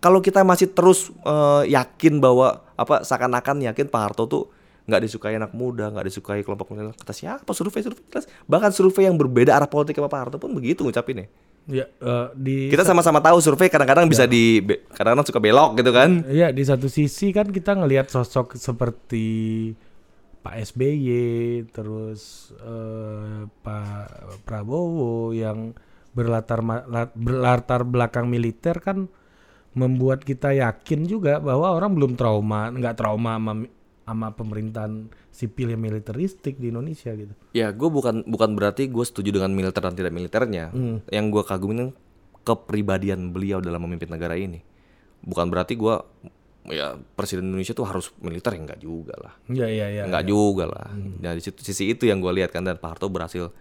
[0.00, 4.48] kalau kita masih terus eh, yakin bahwa apa seakan-akan yakin Pak Harto tuh
[4.88, 8.24] nggak disukai anak muda, nggak disukai kelompok milenial, kata siapa survei-survei jelas.
[8.48, 11.28] Bahkan survei yang berbeda arah politik sama Pak Harto pun begitu ngucapinnya.
[11.68, 15.92] Ya, eh, di Kita sama-sama tahu survei kadang-kadang bisa di be- kadang-kadang suka belok gitu
[15.92, 16.24] kan.
[16.24, 19.28] Iya di satu sisi kan kita ngelihat sosok seperti
[20.40, 21.12] Pak SBY
[21.68, 25.76] terus eh, Pak Prabowo yang
[26.16, 26.64] berlatar
[27.12, 29.12] berlatar belakang militer kan
[29.76, 33.52] membuat kita yakin juga bahwa orang belum trauma nggak trauma sama,
[34.08, 37.36] sama pemerintahan sipil yang militeristik di Indonesia gitu.
[37.52, 40.72] Ya, gue bukan bukan berarti gue setuju dengan militer dan tidak militernya.
[41.12, 41.92] Yang gue kagumin
[42.42, 44.64] kepribadian beliau dalam memimpin negara ini.
[45.20, 45.94] Bukan berarti gue
[46.68, 49.34] ya presiden Indonesia tuh harus militer ya enggak juga lah.
[49.48, 50.02] Iya iya iya.
[50.08, 50.88] Enggak juga lah.
[50.96, 53.52] Nah, di situ sisi itu yang gue lihat kan dan Pak Harto berhasil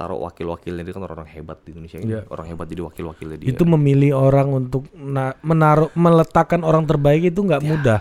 [0.00, 2.16] taruh wakil-wakilnya dia kan orang hebat di Indonesia ini.
[2.16, 2.24] Iya.
[2.32, 3.48] Orang hebat jadi wakil-wakilnya dia.
[3.52, 8.00] Itu memilih orang untuk na- menaruh meletakkan orang terbaik itu nggak mudah.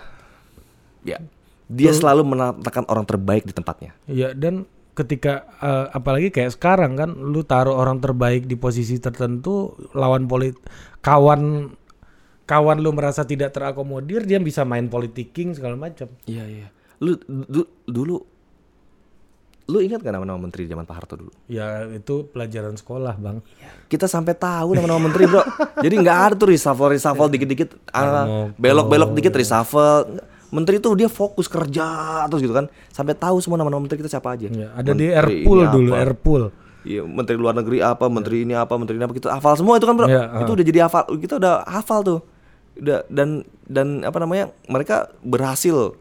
[1.03, 1.19] Ya.
[1.69, 3.93] Dia selalu menempatkan orang terbaik di tempatnya.
[4.03, 9.71] Iya dan ketika eh, apalagi kayak sekarang kan lu taruh orang terbaik di posisi tertentu
[9.93, 10.57] lawan polit
[10.99, 11.71] kawan
[12.43, 16.09] kawan lu merasa tidak terakomodir dia bisa main politicking segala macam.
[16.25, 16.67] Iya, iya.
[16.99, 18.17] Lu du- dulu
[19.69, 21.29] lu ingat gak nama-nama menteri zaman Pak Harto dulu?
[21.45, 23.45] Ya itu pelajaran sekolah, Bang.
[23.85, 25.41] kita sampai tahu nama-nama menteri bro
[25.77, 31.45] jadi nggak ada tuh reshuffle reshuffle dikit-dikit ah, belok-belok dikit reshuffle menteri tuh dia fokus
[31.45, 31.85] kerja
[32.29, 35.13] terus gitu kan sampai tahu semua nama-nama menteri kita siapa aja Ya, ada di Menteri
[35.13, 36.01] Airpool ini dulu, apa.
[36.01, 36.43] Airpool.
[36.79, 39.85] Iya, menteri luar negeri apa, menteri ini apa, menteri ini apa, kita hafal semua itu
[39.85, 40.07] kan bro.
[40.07, 40.41] Iya, ah.
[40.41, 42.19] itu udah jadi hafal, kita udah hafal tuh.
[42.79, 45.93] Udah dan dan apa namanya, mereka berhasil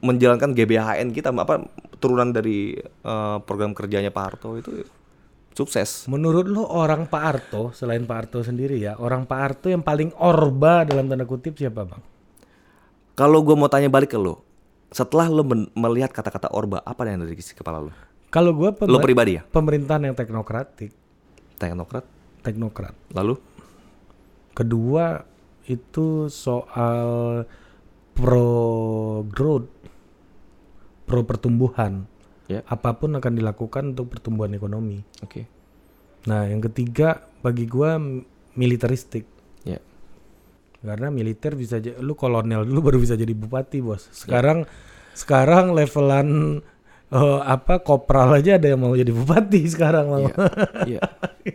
[0.00, 1.68] menjalankan GBHN kita, apa
[2.00, 4.82] turunan dari eh, program kerjanya Pak Harto itu
[5.52, 6.08] sukses.
[6.08, 10.14] Menurut lu orang Pak Harto selain Pak Harto sendiri ya, orang Pak Harto yang paling
[10.16, 12.00] orba dalam tanda kutip siapa, Bang?
[13.18, 14.46] Kalau gue mau tanya balik ke lo,
[14.94, 15.42] setelah lo
[15.74, 17.90] melihat kata-kata orba, apa yang ada di isi kepala lo?
[18.28, 19.42] Kalau gua Lo pribadi ya?
[19.42, 20.92] pemerintahan yang teknokratik.
[21.58, 22.04] Teknokrat?
[22.38, 22.94] teknokrat.
[23.12, 23.34] Lalu?
[24.54, 25.20] Kedua
[25.66, 27.42] itu soal
[28.14, 29.68] pro growth,
[31.04, 32.06] pro pertumbuhan.
[32.48, 32.64] Ya.
[32.64, 35.04] Apa pun akan dilakukan untuk pertumbuhan ekonomi.
[35.20, 35.44] Oke.
[36.24, 38.24] Nah, yang ketiga bagi gua m-
[38.56, 39.24] militeristik.
[39.64, 39.80] Ya.
[40.78, 44.06] Karena militer bisa jadi lu kolonel dulu baru bisa jadi bupati, Bos.
[44.14, 44.62] Sekarang
[45.12, 46.62] sekarang levelan
[47.10, 50.26] eh, apa kopral aja ada yang mau jadi bupati sekarang mau.
[50.26, 50.34] Iya.
[50.86, 51.02] Iya.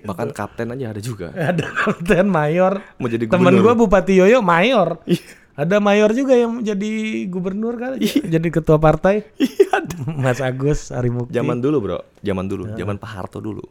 [0.09, 1.31] Bahkan kapten aja ada juga.
[1.31, 2.83] ada kapten mayor.
[2.99, 3.63] Mau jadi Temen gubernur.
[3.63, 4.99] gua bupati Yoyo mayor.
[5.07, 5.41] Iya.
[5.53, 6.91] Ada mayor juga yang jadi
[7.29, 9.21] gubernur kan, jadi ketua partai.
[9.38, 9.86] Iya.
[10.09, 11.29] Mas Agus Harimukti.
[11.29, 11.99] Zaman dulu, Bro.
[12.25, 13.62] Zaman dulu, zaman Pak Harto dulu.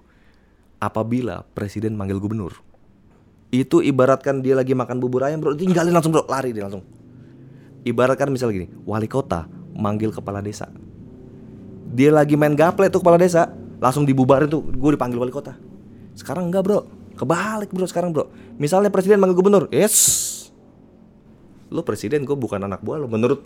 [0.78, 2.54] Apabila presiden manggil gubernur,
[3.52, 6.80] itu ibaratkan dia lagi makan bubur ayam, Bro, tinggalin langsung, Bro, lari dia langsung.
[7.84, 9.44] Ibaratkan misalnya gini, wali kota
[9.76, 10.72] manggil kepala desa.
[11.92, 15.52] Dia lagi main gaple tuh kepala desa, langsung dibubarin tuh, gue dipanggil wali kota.
[16.16, 16.88] Sekarang enggak, Bro.
[17.12, 18.32] Kebalik, Bro, sekarang, Bro.
[18.56, 20.48] Misalnya presiden manggil gubernur, yes.
[21.68, 23.08] Lo presiden, gue bukan anak buah lo.
[23.12, 23.44] Menurut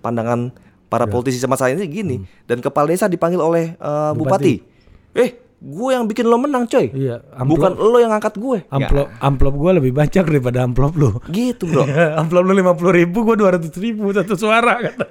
[0.00, 0.48] pandangan
[0.88, 2.16] para politisi sama saya ini gini.
[2.48, 4.64] Dan kepala desa dipanggil oleh eh, bupati.
[5.12, 6.90] Eh, gue yang bikin lo menang, coy.
[6.90, 8.58] Iya, Bukan amplop lo yang angkat gue.
[8.66, 10.98] amplop amplop gua lebih banyak daripada amplop.
[10.98, 11.86] Ya, gitu, bro.
[12.18, 14.82] amplop lu lima puluh ribu, gua dua ratus ribu satu suara.
[14.82, 15.06] kata.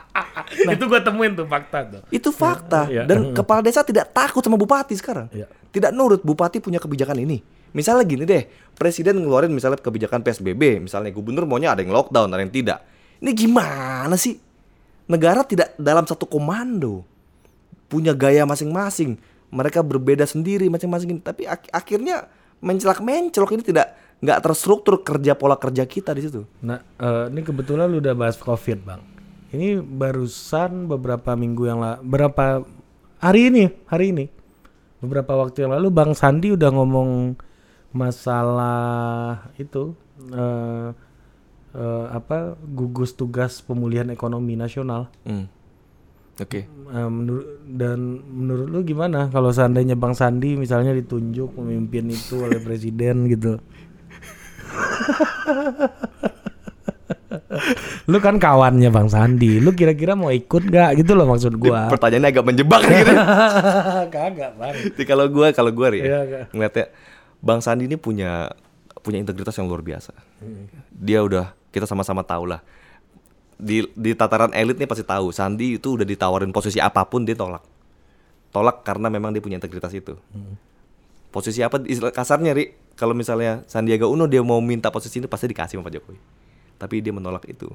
[0.78, 2.00] itu gua temuin tuh fakta tuh.
[2.14, 2.86] Itu fakta.
[2.86, 3.02] Iya.
[3.02, 5.26] Dan kepala desa tidak takut sama bupati sekarang.
[5.34, 5.50] Iya.
[5.74, 7.42] Tidak nurut bupati punya kebijakan ini.
[7.70, 12.42] Misalnya gini deh, presiden ngeluarin misalnya kebijakan PSBB, misalnya gubernur maunya ada yang lockdown, ada
[12.42, 12.82] yang tidak.
[13.22, 14.34] Ini gimana sih?
[15.06, 17.06] Negara tidak dalam satu komando.
[17.90, 19.18] Punya gaya masing-masing.
[19.50, 21.18] Mereka berbeda sendiri masing-masing.
[21.20, 22.30] Tapi ak- akhirnya
[22.62, 26.44] mencelak mencelok ini tidak nggak terstruktur kerja pola kerja kita di situ.
[26.60, 29.00] Nah, eh, ini kebetulan lu udah bahas COVID, Bang.
[29.50, 32.62] Ini barusan beberapa minggu yang lalu, berapa
[33.18, 34.26] hari ini, hari ini.
[35.00, 37.34] Beberapa waktu yang lalu Bang Sandi udah ngomong
[37.90, 39.96] masalah itu
[40.30, 40.88] eh
[41.72, 45.08] eh, apa gugus tugas pemulihan ekonomi nasional.
[45.24, 45.48] Hmm.
[46.40, 46.64] Oke.
[46.64, 52.58] Eh, menur- dan menurut lu gimana kalau seandainya Bang Sandi misalnya ditunjuk pemimpin itu oleh
[52.66, 53.60] presiden gitu?
[58.06, 61.86] lu kan kawannya Bang Sandi, lu kira-kira mau ikut gak gitu loh maksud gua?
[61.88, 63.12] Pertanyaannya agak menjebak gitu.
[64.14, 64.74] Kagak bang.
[64.90, 66.44] Jadi kalau gue kalau gue Iya, ya Kak.
[66.50, 66.86] ngeliatnya
[67.38, 68.50] Bang Sandi ini punya
[69.00, 70.12] punya integritas yang luar biasa.
[70.90, 72.60] Dia udah kita sama-sama tahu lah.
[73.60, 77.36] Di di tataran elit nih pasti tahu Sandi itu udah ditawarin posisi apa pun dia
[77.36, 77.60] tolak.
[78.50, 80.16] Tolak karena memang dia punya integritas itu.
[81.30, 81.78] Posisi apa
[82.10, 82.72] kasarnya Ri?
[82.96, 86.18] Kalau misalnya Sandiaga Uno dia mau minta posisi ini pasti dikasih sama Pak Jokowi.
[86.80, 87.70] Tapi dia menolak itu.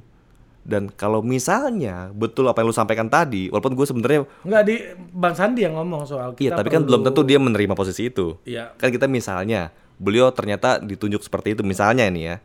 [0.66, 4.76] Dan kalau misalnya betul apa yang lu sampaikan tadi, walaupun gue sebenarnya Enggak di
[5.14, 8.42] Bang Sandi yang ngomong soal Iya, kita tapi kan belum tentu dia menerima posisi itu.
[8.50, 8.74] Iya.
[8.74, 9.70] Kan kita misalnya
[10.02, 12.42] beliau ternyata ditunjuk seperti itu misalnya ini ya.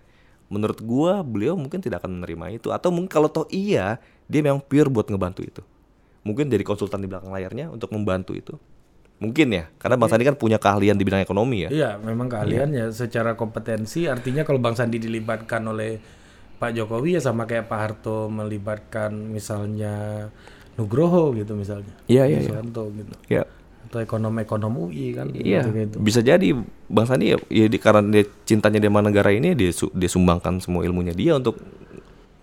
[0.51, 4.59] Menurut gua beliau mungkin tidak akan menerima itu atau mungkin kalau toh iya, dia memang
[4.59, 5.63] pure buat ngebantu itu.
[6.27, 8.59] Mungkin jadi konsultan di belakang layarnya untuk membantu itu.
[9.21, 11.71] Mungkin ya, karena Bang Sandi kan punya keahlian di bidang ekonomi ya.
[11.71, 16.01] Iya, memang keahliannya secara kompetensi artinya kalau Bang Sandi dilibatkan oleh
[16.61, 20.29] Pak Jokowi ya sama kayak Pak Harto melibatkan misalnya
[20.81, 21.93] Nugroho gitu misalnya.
[22.09, 22.49] Iya, iya, iya.
[22.49, 23.15] Susanto gitu.
[23.29, 23.45] Ya.
[23.91, 25.35] Atau ekonom-ekonom UI kan.
[25.35, 25.99] Iya, gitu.
[25.99, 26.55] bisa jadi
[26.87, 30.07] Bang Sandi ya, ya di, karena dia cintanya dia sama negara ini dia su- dia
[30.07, 31.59] sumbangkan semua ilmunya dia untuk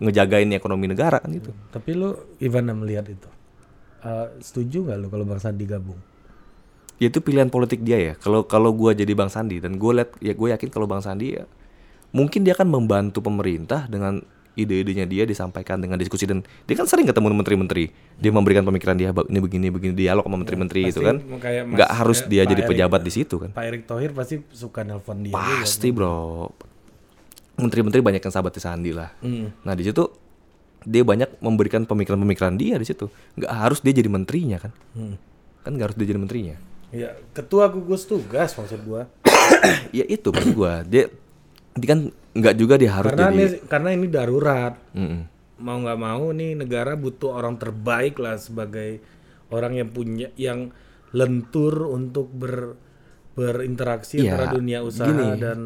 [0.04, 1.56] ngejagain ekonomi negara kan gitu.
[1.72, 3.30] Tapi lu gimana melihat itu?
[4.04, 5.98] Eh, setuju nggak lu kalau Bang Sandi gabung?
[6.98, 10.18] ya itu pilihan politik dia ya kalau kalau gue jadi bang Sandi dan gue lihat
[10.18, 11.46] ya gue yakin kalau bang Sandi ya
[12.10, 14.26] mungkin dia akan membantu pemerintah dengan
[14.58, 19.10] ide-idenya dia disampaikan dengan diskusi dan dia kan sering ketemu menteri-menteri dia memberikan pemikiran dia
[19.12, 22.42] "Bang, ini begini begini dialog sama menteri-menteri itu Pasti kan kayak Mas- nggak harus dia
[22.42, 25.32] Pak jadi Erick- pejabat di situ kan Pak Erick Thohir pasti suka nelpon dia.
[25.32, 25.62] juga.
[25.62, 26.50] pasti bro
[27.56, 29.54] menteri-menteri banyak yang sahabat Sandi lah Hmm.
[29.62, 30.10] nah di situ
[30.80, 35.16] dia banyak memberikan pemikiran-pemikiran dia di situ nggak harus dia jadi menterinya kan Hmm.
[35.62, 39.12] kan nggak harus dia jadi menterinya Iya, ketua gugus tugas maksud gua.
[39.92, 41.12] ya itu maksud gua dia
[41.74, 42.00] dia kan
[42.38, 44.74] nggak juga dia harus Karena jadi ini karena ini darurat.
[44.94, 45.22] Mm-mm.
[45.58, 49.02] Mau nggak mau nih negara butuh orang terbaik lah sebagai
[49.50, 50.70] orang yang punya yang
[51.10, 52.78] lentur untuk ber
[53.34, 55.38] berinteraksi Iya, antara dunia usaha gini.
[55.38, 55.60] dan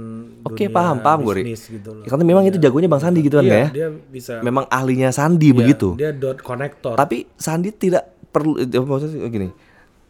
[0.43, 2.03] Oke dunia paham paham gue gitu loh.
[2.03, 5.07] Ya, Karena memang itu jagonya bang Sandi gitu kan Iya, ya dia bisa memang ahlinya
[5.09, 6.99] Sandi iya, begitu Dia dot connector.
[6.99, 9.55] tapi Sandi tidak perlu eh, maksudnya gini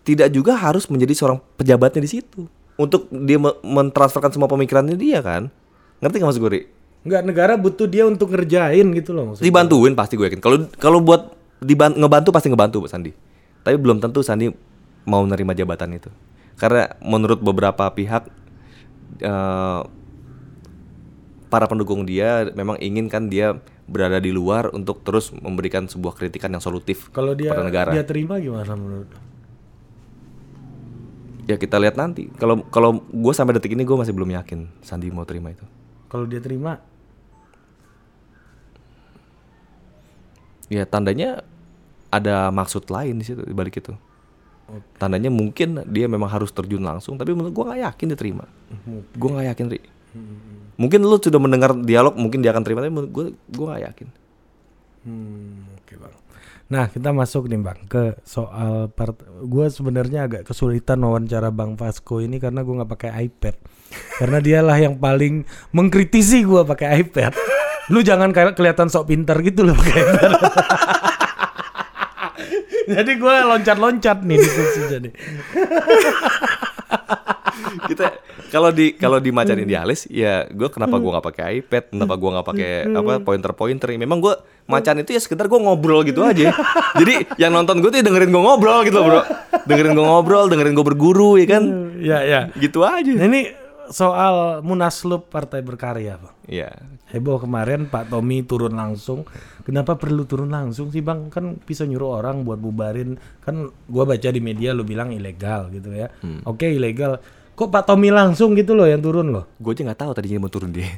[0.01, 5.21] tidak juga harus menjadi seorang pejabatnya di situ untuk dia me- mentransferkan semua pemikirannya dia
[5.21, 5.53] kan
[6.01, 6.61] ngerti nggak maksud gue Ri?
[7.01, 9.45] Enggak, negara butuh dia untuk ngerjain gitu loh maksudnya.
[9.47, 13.11] dibantuin pasti gue yakin kalau kalau buat diban- ngebantu pasti ngebantu Pak Sandi
[13.61, 14.49] tapi belum tentu Sandi
[15.03, 16.09] mau nerima jabatan itu
[16.57, 18.29] karena menurut beberapa pihak
[19.17, 19.81] eh,
[21.47, 26.47] para pendukung dia memang ingin kan dia berada di luar untuk terus memberikan sebuah kritikan
[26.47, 27.91] yang solutif Kalau dia pada negara.
[27.91, 29.09] dia terima gimana menurut?
[31.43, 32.31] Ya kita lihat nanti.
[32.37, 35.65] Kalau kalau gue sampai detik ini gue masih belum yakin Sandi mau terima itu.
[36.11, 36.83] Kalau dia terima,
[40.71, 41.43] Ya tandanya
[42.07, 43.91] ada maksud lain di situ di balik itu.
[44.95, 48.47] Tandanya mungkin dia memang harus terjun langsung, tapi menurut gue nggak yakin dia terima.
[49.19, 49.79] Gue nggak yakin, Ri.
[50.79, 54.07] Mungkin lu sudah mendengar dialog, mungkin dia akan terima, tapi menurut gue gue nggak yakin.
[55.03, 56.15] Hmm, oke bang.
[56.71, 59.19] Nah kita masuk nih bang ke soal part.
[59.43, 63.55] Gue sebenarnya agak kesulitan wawancara bang Vasco ini karena gue nggak pakai iPad.
[63.91, 65.43] karena dialah yang paling
[65.75, 67.35] mengkritisi gue pakai iPad.
[67.91, 70.31] Lu jangan kayak kelihatan sok pintar gitu loh pakai iPad.
[72.95, 75.13] Jadi gue loncat-loncat nih diskusinya nih.
[77.87, 78.05] kita
[78.51, 82.29] kalau di kalau di Macan Idealis ya gue kenapa gue nggak pakai iPad kenapa gue
[82.35, 84.33] nggak pakai apa pointer pointer memang gue
[84.71, 86.55] Macan itu ya sekedar gue ngobrol gitu aja
[86.99, 89.21] jadi yang nonton gue tuh ya dengerin gue ngobrol gitu loh bro
[89.65, 91.63] dengerin gue ngobrol dengerin gue berguru ya kan
[91.99, 92.41] Ya ya.
[92.55, 93.51] gitu aja Nah, ini
[93.87, 96.35] soal munaslup Partai Berkarya bang.
[96.47, 96.71] ya
[97.11, 99.27] Heboh kemarin Pak Tommy turun langsung.
[99.61, 101.27] Kenapa perlu turun langsung sih bang?
[101.27, 103.19] Kan bisa nyuruh orang buat bubarin.
[103.37, 106.07] Kan gua baca di media lu bilang ilegal gitu ya.
[106.47, 107.19] Oke ilegal.
[107.61, 109.45] Kok Pak Tommy langsung gitu loh yang turun loh?
[109.61, 110.97] gue aja nggak tahu tadinya mau turun dia.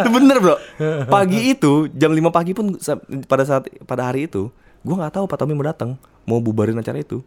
[0.00, 0.56] Itu bener bro.
[1.04, 2.80] Pagi itu jam 5 pagi pun
[3.28, 4.48] pada saat pada hari itu
[4.80, 7.20] gue nggak tahu Pak Tommy mau datang mau bubarin acara itu.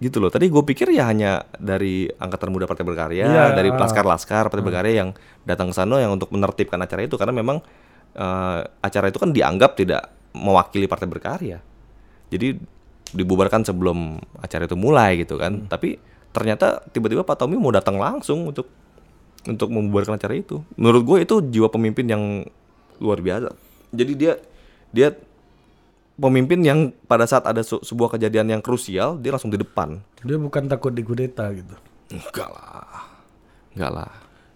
[0.00, 0.32] Gitu loh.
[0.32, 3.44] Tadi gue pikir ya hanya dari angkatan muda partai berkarya Iya.
[3.52, 5.10] dari laskar laskar partai berkarya yang
[5.44, 7.60] datang ke sana yang untuk menertibkan acara itu karena memang
[8.16, 11.60] eh, acara itu kan dianggap tidak mewakili partai berkarya.
[12.32, 12.56] Jadi
[13.14, 15.68] dibubarkan sebelum acara itu mulai gitu kan.
[15.68, 18.66] Tapi ternyata tiba-tiba Pak Tommy mau datang langsung untuk
[19.46, 20.66] untuk membubarkan acara itu.
[20.74, 22.22] Menurut gue itu jiwa pemimpin yang
[22.98, 23.54] luar biasa.
[23.94, 24.34] Jadi dia
[24.90, 25.14] dia
[26.18, 30.02] pemimpin yang pada saat ada su- sebuah kejadian yang krusial dia langsung di depan.
[30.26, 31.74] Dia bukan takut dikudeta gitu.
[32.10, 33.04] Enggak lah,
[33.76, 34.12] enggak lah.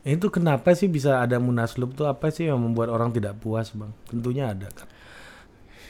[0.08, 3.92] Itu kenapa sih bisa ada munaslup tuh apa sih yang membuat orang tidak puas bang?
[4.08, 4.88] Tentunya ada kan.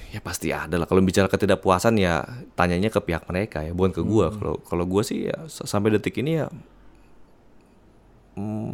[0.09, 0.88] Ya pasti ada lah.
[0.88, 2.25] Kalau bicara ketidakpuasan ya
[2.57, 4.33] tanyanya ke pihak mereka ya, bukan ke gua.
[4.33, 6.49] Kalau kalau gua sih ya sampai detik ini ya
[8.38, 8.73] hmm,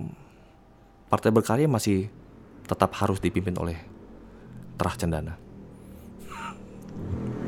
[1.11, 2.07] partai berkarya masih
[2.65, 3.77] tetap harus dipimpin oleh
[4.79, 5.35] Terah Cendana.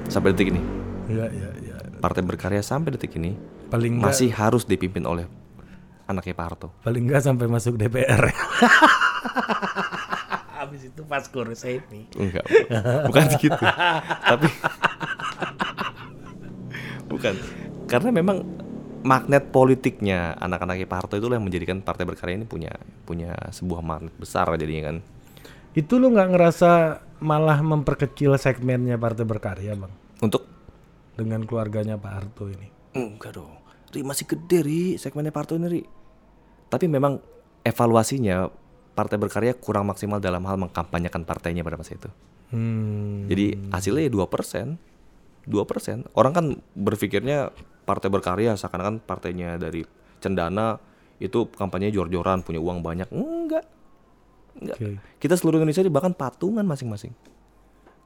[0.06, 0.62] Sampai detik ini,
[1.10, 1.76] Iya iya iya.
[1.98, 3.34] partai berkarya sampai detik ini
[3.66, 5.26] Paling enggak masih harus dipimpin oleh
[6.06, 6.68] anaknya Pak Harto.
[6.86, 8.30] paling enggak sampai masuk DPR.
[10.66, 12.10] Habis itu pas kursi ini.
[12.18, 12.44] Enggak,
[13.06, 13.64] bukan gitu.
[14.26, 14.48] Tapi
[17.06, 17.34] bukan.
[17.86, 18.42] Karena memang
[19.06, 22.74] magnet politiknya anak-anak Pak Harto itu yang menjadikan Partai Berkarya ini punya
[23.06, 24.96] punya sebuah magnet besar jadinya kan.
[25.78, 26.70] Itu lu nggak ngerasa
[27.22, 29.92] malah memperkecil segmennya Partai Berkarya, Bang?
[30.20, 30.42] Untuk
[31.16, 32.68] Dengan keluarganya Pak Harto ini.
[32.92, 33.56] enggak dong.
[33.88, 35.82] Ri masih gede Ri segmennya Pak Harto ini Ri.
[36.68, 37.16] Tapi memang
[37.64, 38.50] evaluasinya
[38.96, 42.08] Partai Berkarya kurang maksimal dalam hal mengkampanyekan partainya pada masa itu.
[42.48, 43.28] Hmm.
[43.28, 44.80] Jadi hasilnya ya 2%.
[45.46, 46.16] 2%.
[46.16, 47.54] Orang kan berpikirnya
[47.86, 49.86] partai berkarya seakan-akan partainya dari
[50.18, 50.80] Cendana
[51.22, 53.08] itu kampanye jor-joran, punya uang banyak.
[53.14, 53.64] Enggak.
[54.58, 54.76] Enggak.
[54.76, 54.88] Oke.
[55.22, 57.14] Kita seluruh Indonesia ini bahkan patungan masing-masing.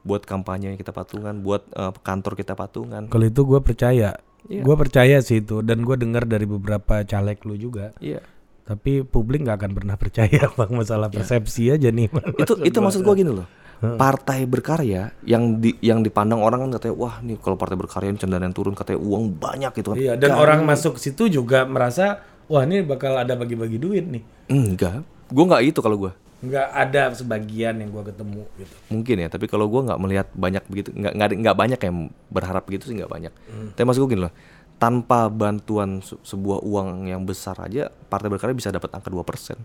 [0.05, 3.09] Buat kampanye kita patungan, buat eh, kantor kita patungan.
[3.09, 4.19] Kalau itu gue percaya.
[4.49, 4.61] Iya.
[4.65, 7.93] Gue percaya sih itu dan gue dengar dari beberapa caleg lu juga.
[8.01, 8.21] Iya.
[8.61, 12.07] Tapi publik nggak akan pernah percaya bang masalah persepsi aja nih.
[12.37, 13.47] Itu itu maksud gua gini loh.
[13.81, 18.21] Partai berkarya yang di yang dipandang orang kan katanya wah nih kalau partai berkarya ini
[18.21, 19.97] Cendana yang turun katanya uang banyak gitu kan.
[19.97, 24.21] Iya dan orang masuk situ juga merasa wah ini bakal ada bagi-bagi duit nih.
[24.53, 25.01] Enggak.
[25.33, 26.13] Gua nggak itu kalau gua.
[26.41, 28.73] Nggak ada sebagian yang gue ketemu gitu.
[28.89, 32.89] mungkin ya tapi kalau gua nggak melihat banyak begitu nggak nggak banyak yang berharap begitu
[32.89, 33.29] sih nggak banyak
[33.77, 34.33] tapi maksud gue gini loh
[34.81, 39.61] tanpa bantuan se- sebuah uang yang besar aja partai berkarya bisa dapat angka 2%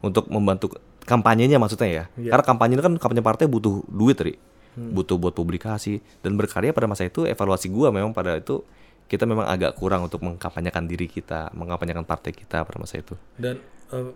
[0.00, 0.72] untuk membantu
[1.04, 2.04] kampanyenya maksudnya ya.
[2.32, 4.40] Karena kampanye itu kan kampanye partai butuh duit ri.
[4.78, 5.98] Butuh buat publikasi.
[6.22, 8.62] Dan berkarya pada masa itu evaluasi gua memang pada itu
[9.08, 13.16] kita memang agak kurang untuk mengkampanyekan diri kita mengkampanyekan partai kita pada masa itu.
[13.34, 13.58] Dan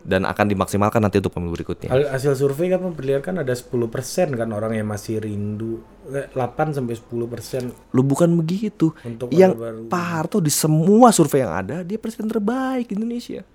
[0.05, 3.73] dan akan dimaksimalkan nanti untuk pemilu berikutnya hasil survei kan memperlihatkan ada 10%
[4.37, 8.91] kan orang yang masih rindu Eh, 8 sampai 10% Lu bukan begitu.
[9.07, 9.87] Untuk yang Baru.
[9.87, 13.47] Pak Harto di semua survei yang ada, dia presiden terbaik Indonesia.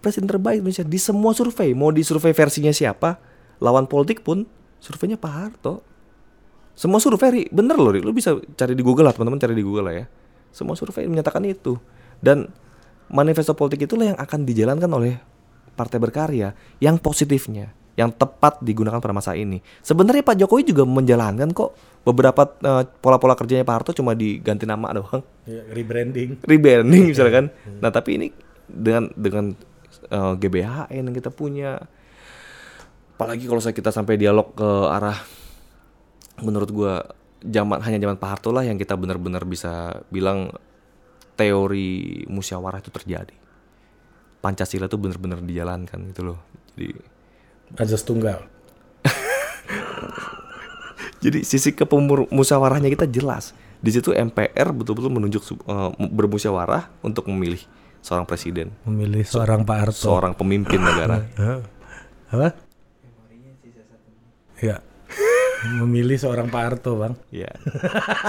[0.00, 1.76] Presiden terbaik Indonesia di semua survei.
[1.76, 3.20] Mau di survei versinya siapa,
[3.60, 4.48] lawan politik pun
[4.80, 5.84] surveinya Pak Harto.
[6.72, 8.00] Semua survei, bener loh, Ri.
[8.00, 10.06] lu bisa cari di Google lah, teman-teman cari di Google lah ya.
[10.48, 11.76] Semua survei menyatakan itu.
[12.24, 12.48] Dan
[13.10, 15.14] manifesto politik itulah yang akan dijalankan oleh
[15.74, 19.58] partai berkarya yang positifnya, yang tepat digunakan pada masa ini.
[19.80, 24.92] Sebenarnya Pak Jokowi juga menjalankan kok beberapa eh, pola-pola kerjanya Pak Harto cuma diganti nama
[24.92, 26.40] doang, Ya, rebranding.
[26.44, 27.46] rebranding misalnya kan.
[27.80, 28.26] Nah tapi ini
[28.64, 29.52] dengan dengan
[30.08, 31.80] eh, GBHN yang kita punya,
[33.16, 35.18] apalagi kalau saya kita sampai dialog ke arah
[36.40, 37.04] menurut gua
[37.40, 40.52] zaman hanya zaman Pak Harto lah yang kita benar-benar bisa bilang
[41.40, 41.88] teori
[42.28, 43.32] musyawarah itu terjadi.
[44.44, 46.38] Pancasila itu benar-benar dijalankan gitu loh.
[46.76, 46.92] Jadi
[47.80, 48.44] Azas tunggal.
[51.24, 53.56] jadi sisi kepemusyawarahnya kita jelas.
[53.80, 57.64] Di situ MPR betul-betul menunjuk eh, bermusyawarah untuk memilih
[58.00, 60.04] seorang presiden, Memilih seorang Pak Harto.
[60.08, 61.20] seorang pemimpin negara.
[62.32, 62.56] Apa?
[64.60, 64.80] Ya.
[65.80, 67.14] Memilih seorang Pak Harto, Bang.
[67.28, 67.52] Ya.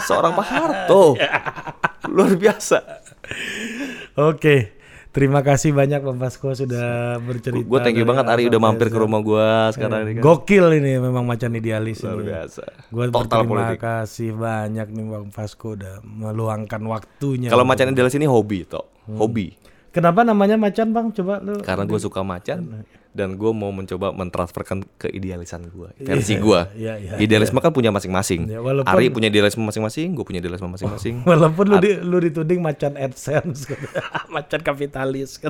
[0.03, 1.15] Seorang Pak Harto.
[2.15, 3.00] Luar biasa.
[4.31, 4.81] Oke.
[5.11, 7.67] Terima kasih banyak Bang Fasko sudah bercerita.
[7.67, 10.23] Gue thank you banget Ari udah mampir ke rumah gua sekarang ini kan.
[10.23, 12.31] Gokil ini memang macan idealis Luar ini.
[12.31, 12.63] biasa.
[12.87, 13.83] Gue berterima politik.
[13.83, 17.51] kasih banyak nih Bang Fasko udah meluangkan waktunya.
[17.51, 18.87] Kalau macan idealis ini hobi toh.
[19.11, 19.51] Hobi.
[19.91, 21.11] Kenapa namanya macan Bang?
[21.11, 21.59] Coba lu.
[21.59, 26.59] Karena gue suka macan dan gue mau mencoba mentransferkan ke idealisan gue, versi gue.
[26.79, 28.47] iya, iya, Idealisme kan punya masing-masing.
[28.47, 31.27] Ya, walaupun- Ari punya idealisme masing-masing, gue punya idealisme masing-masing.
[31.27, 33.67] Walaupun lu, di, lu dituding macan AdSense,
[34.35, 35.43] macan kapitalis.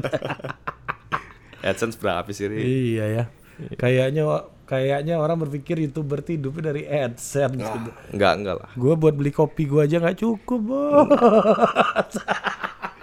[1.61, 2.49] AdSense berapa sih?
[2.49, 2.57] Ri?
[2.97, 3.23] iya ya.
[3.77, 4.25] Kayaknya
[4.71, 7.59] kayaknya orang berpikir youtuber tuh hidupnya dari AdSense.
[7.59, 7.91] gitu.
[8.15, 8.69] Enggak, enggak lah.
[8.73, 12.15] Gue buat beli kopi gue aja nggak cukup, bos.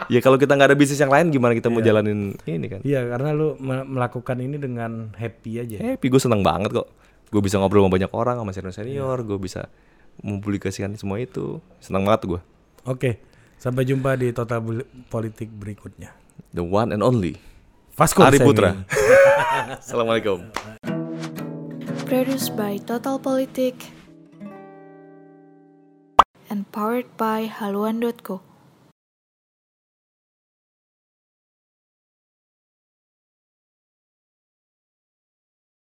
[0.09, 2.81] Ya kalau kita nggak ada bisnis yang lain, gimana kita mau jalanin ini kan?
[2.81, 5.77] Iya, karena lu me- melakukan ini dengan happy aja.
[5.85, 6.89] Happy, gue seneng banget kok.
[7.29, 9.69] Gue bisa ngobrol sama banyak orang, sama senior senior, gue bisa
[10.25, 11.61] mempublikasikan semua itu.
[11.77, 12.41] Seneng banget gue.
[12.89, 13.21] Oke,
[13.61, 14.65] sampai jumpa di Total
[15.13, 16.17] Politik berikutnya.
[16.57, 17.37] The one and only.
[17.93, 18.41] Vasco Ari.
[18.41, 18.81] Putra.
[19.85, 20.41] Assalamualaikum.
[22.09, 23.93] Produced by Total Politik
[26.49, 28.48] and powered by haluan.co.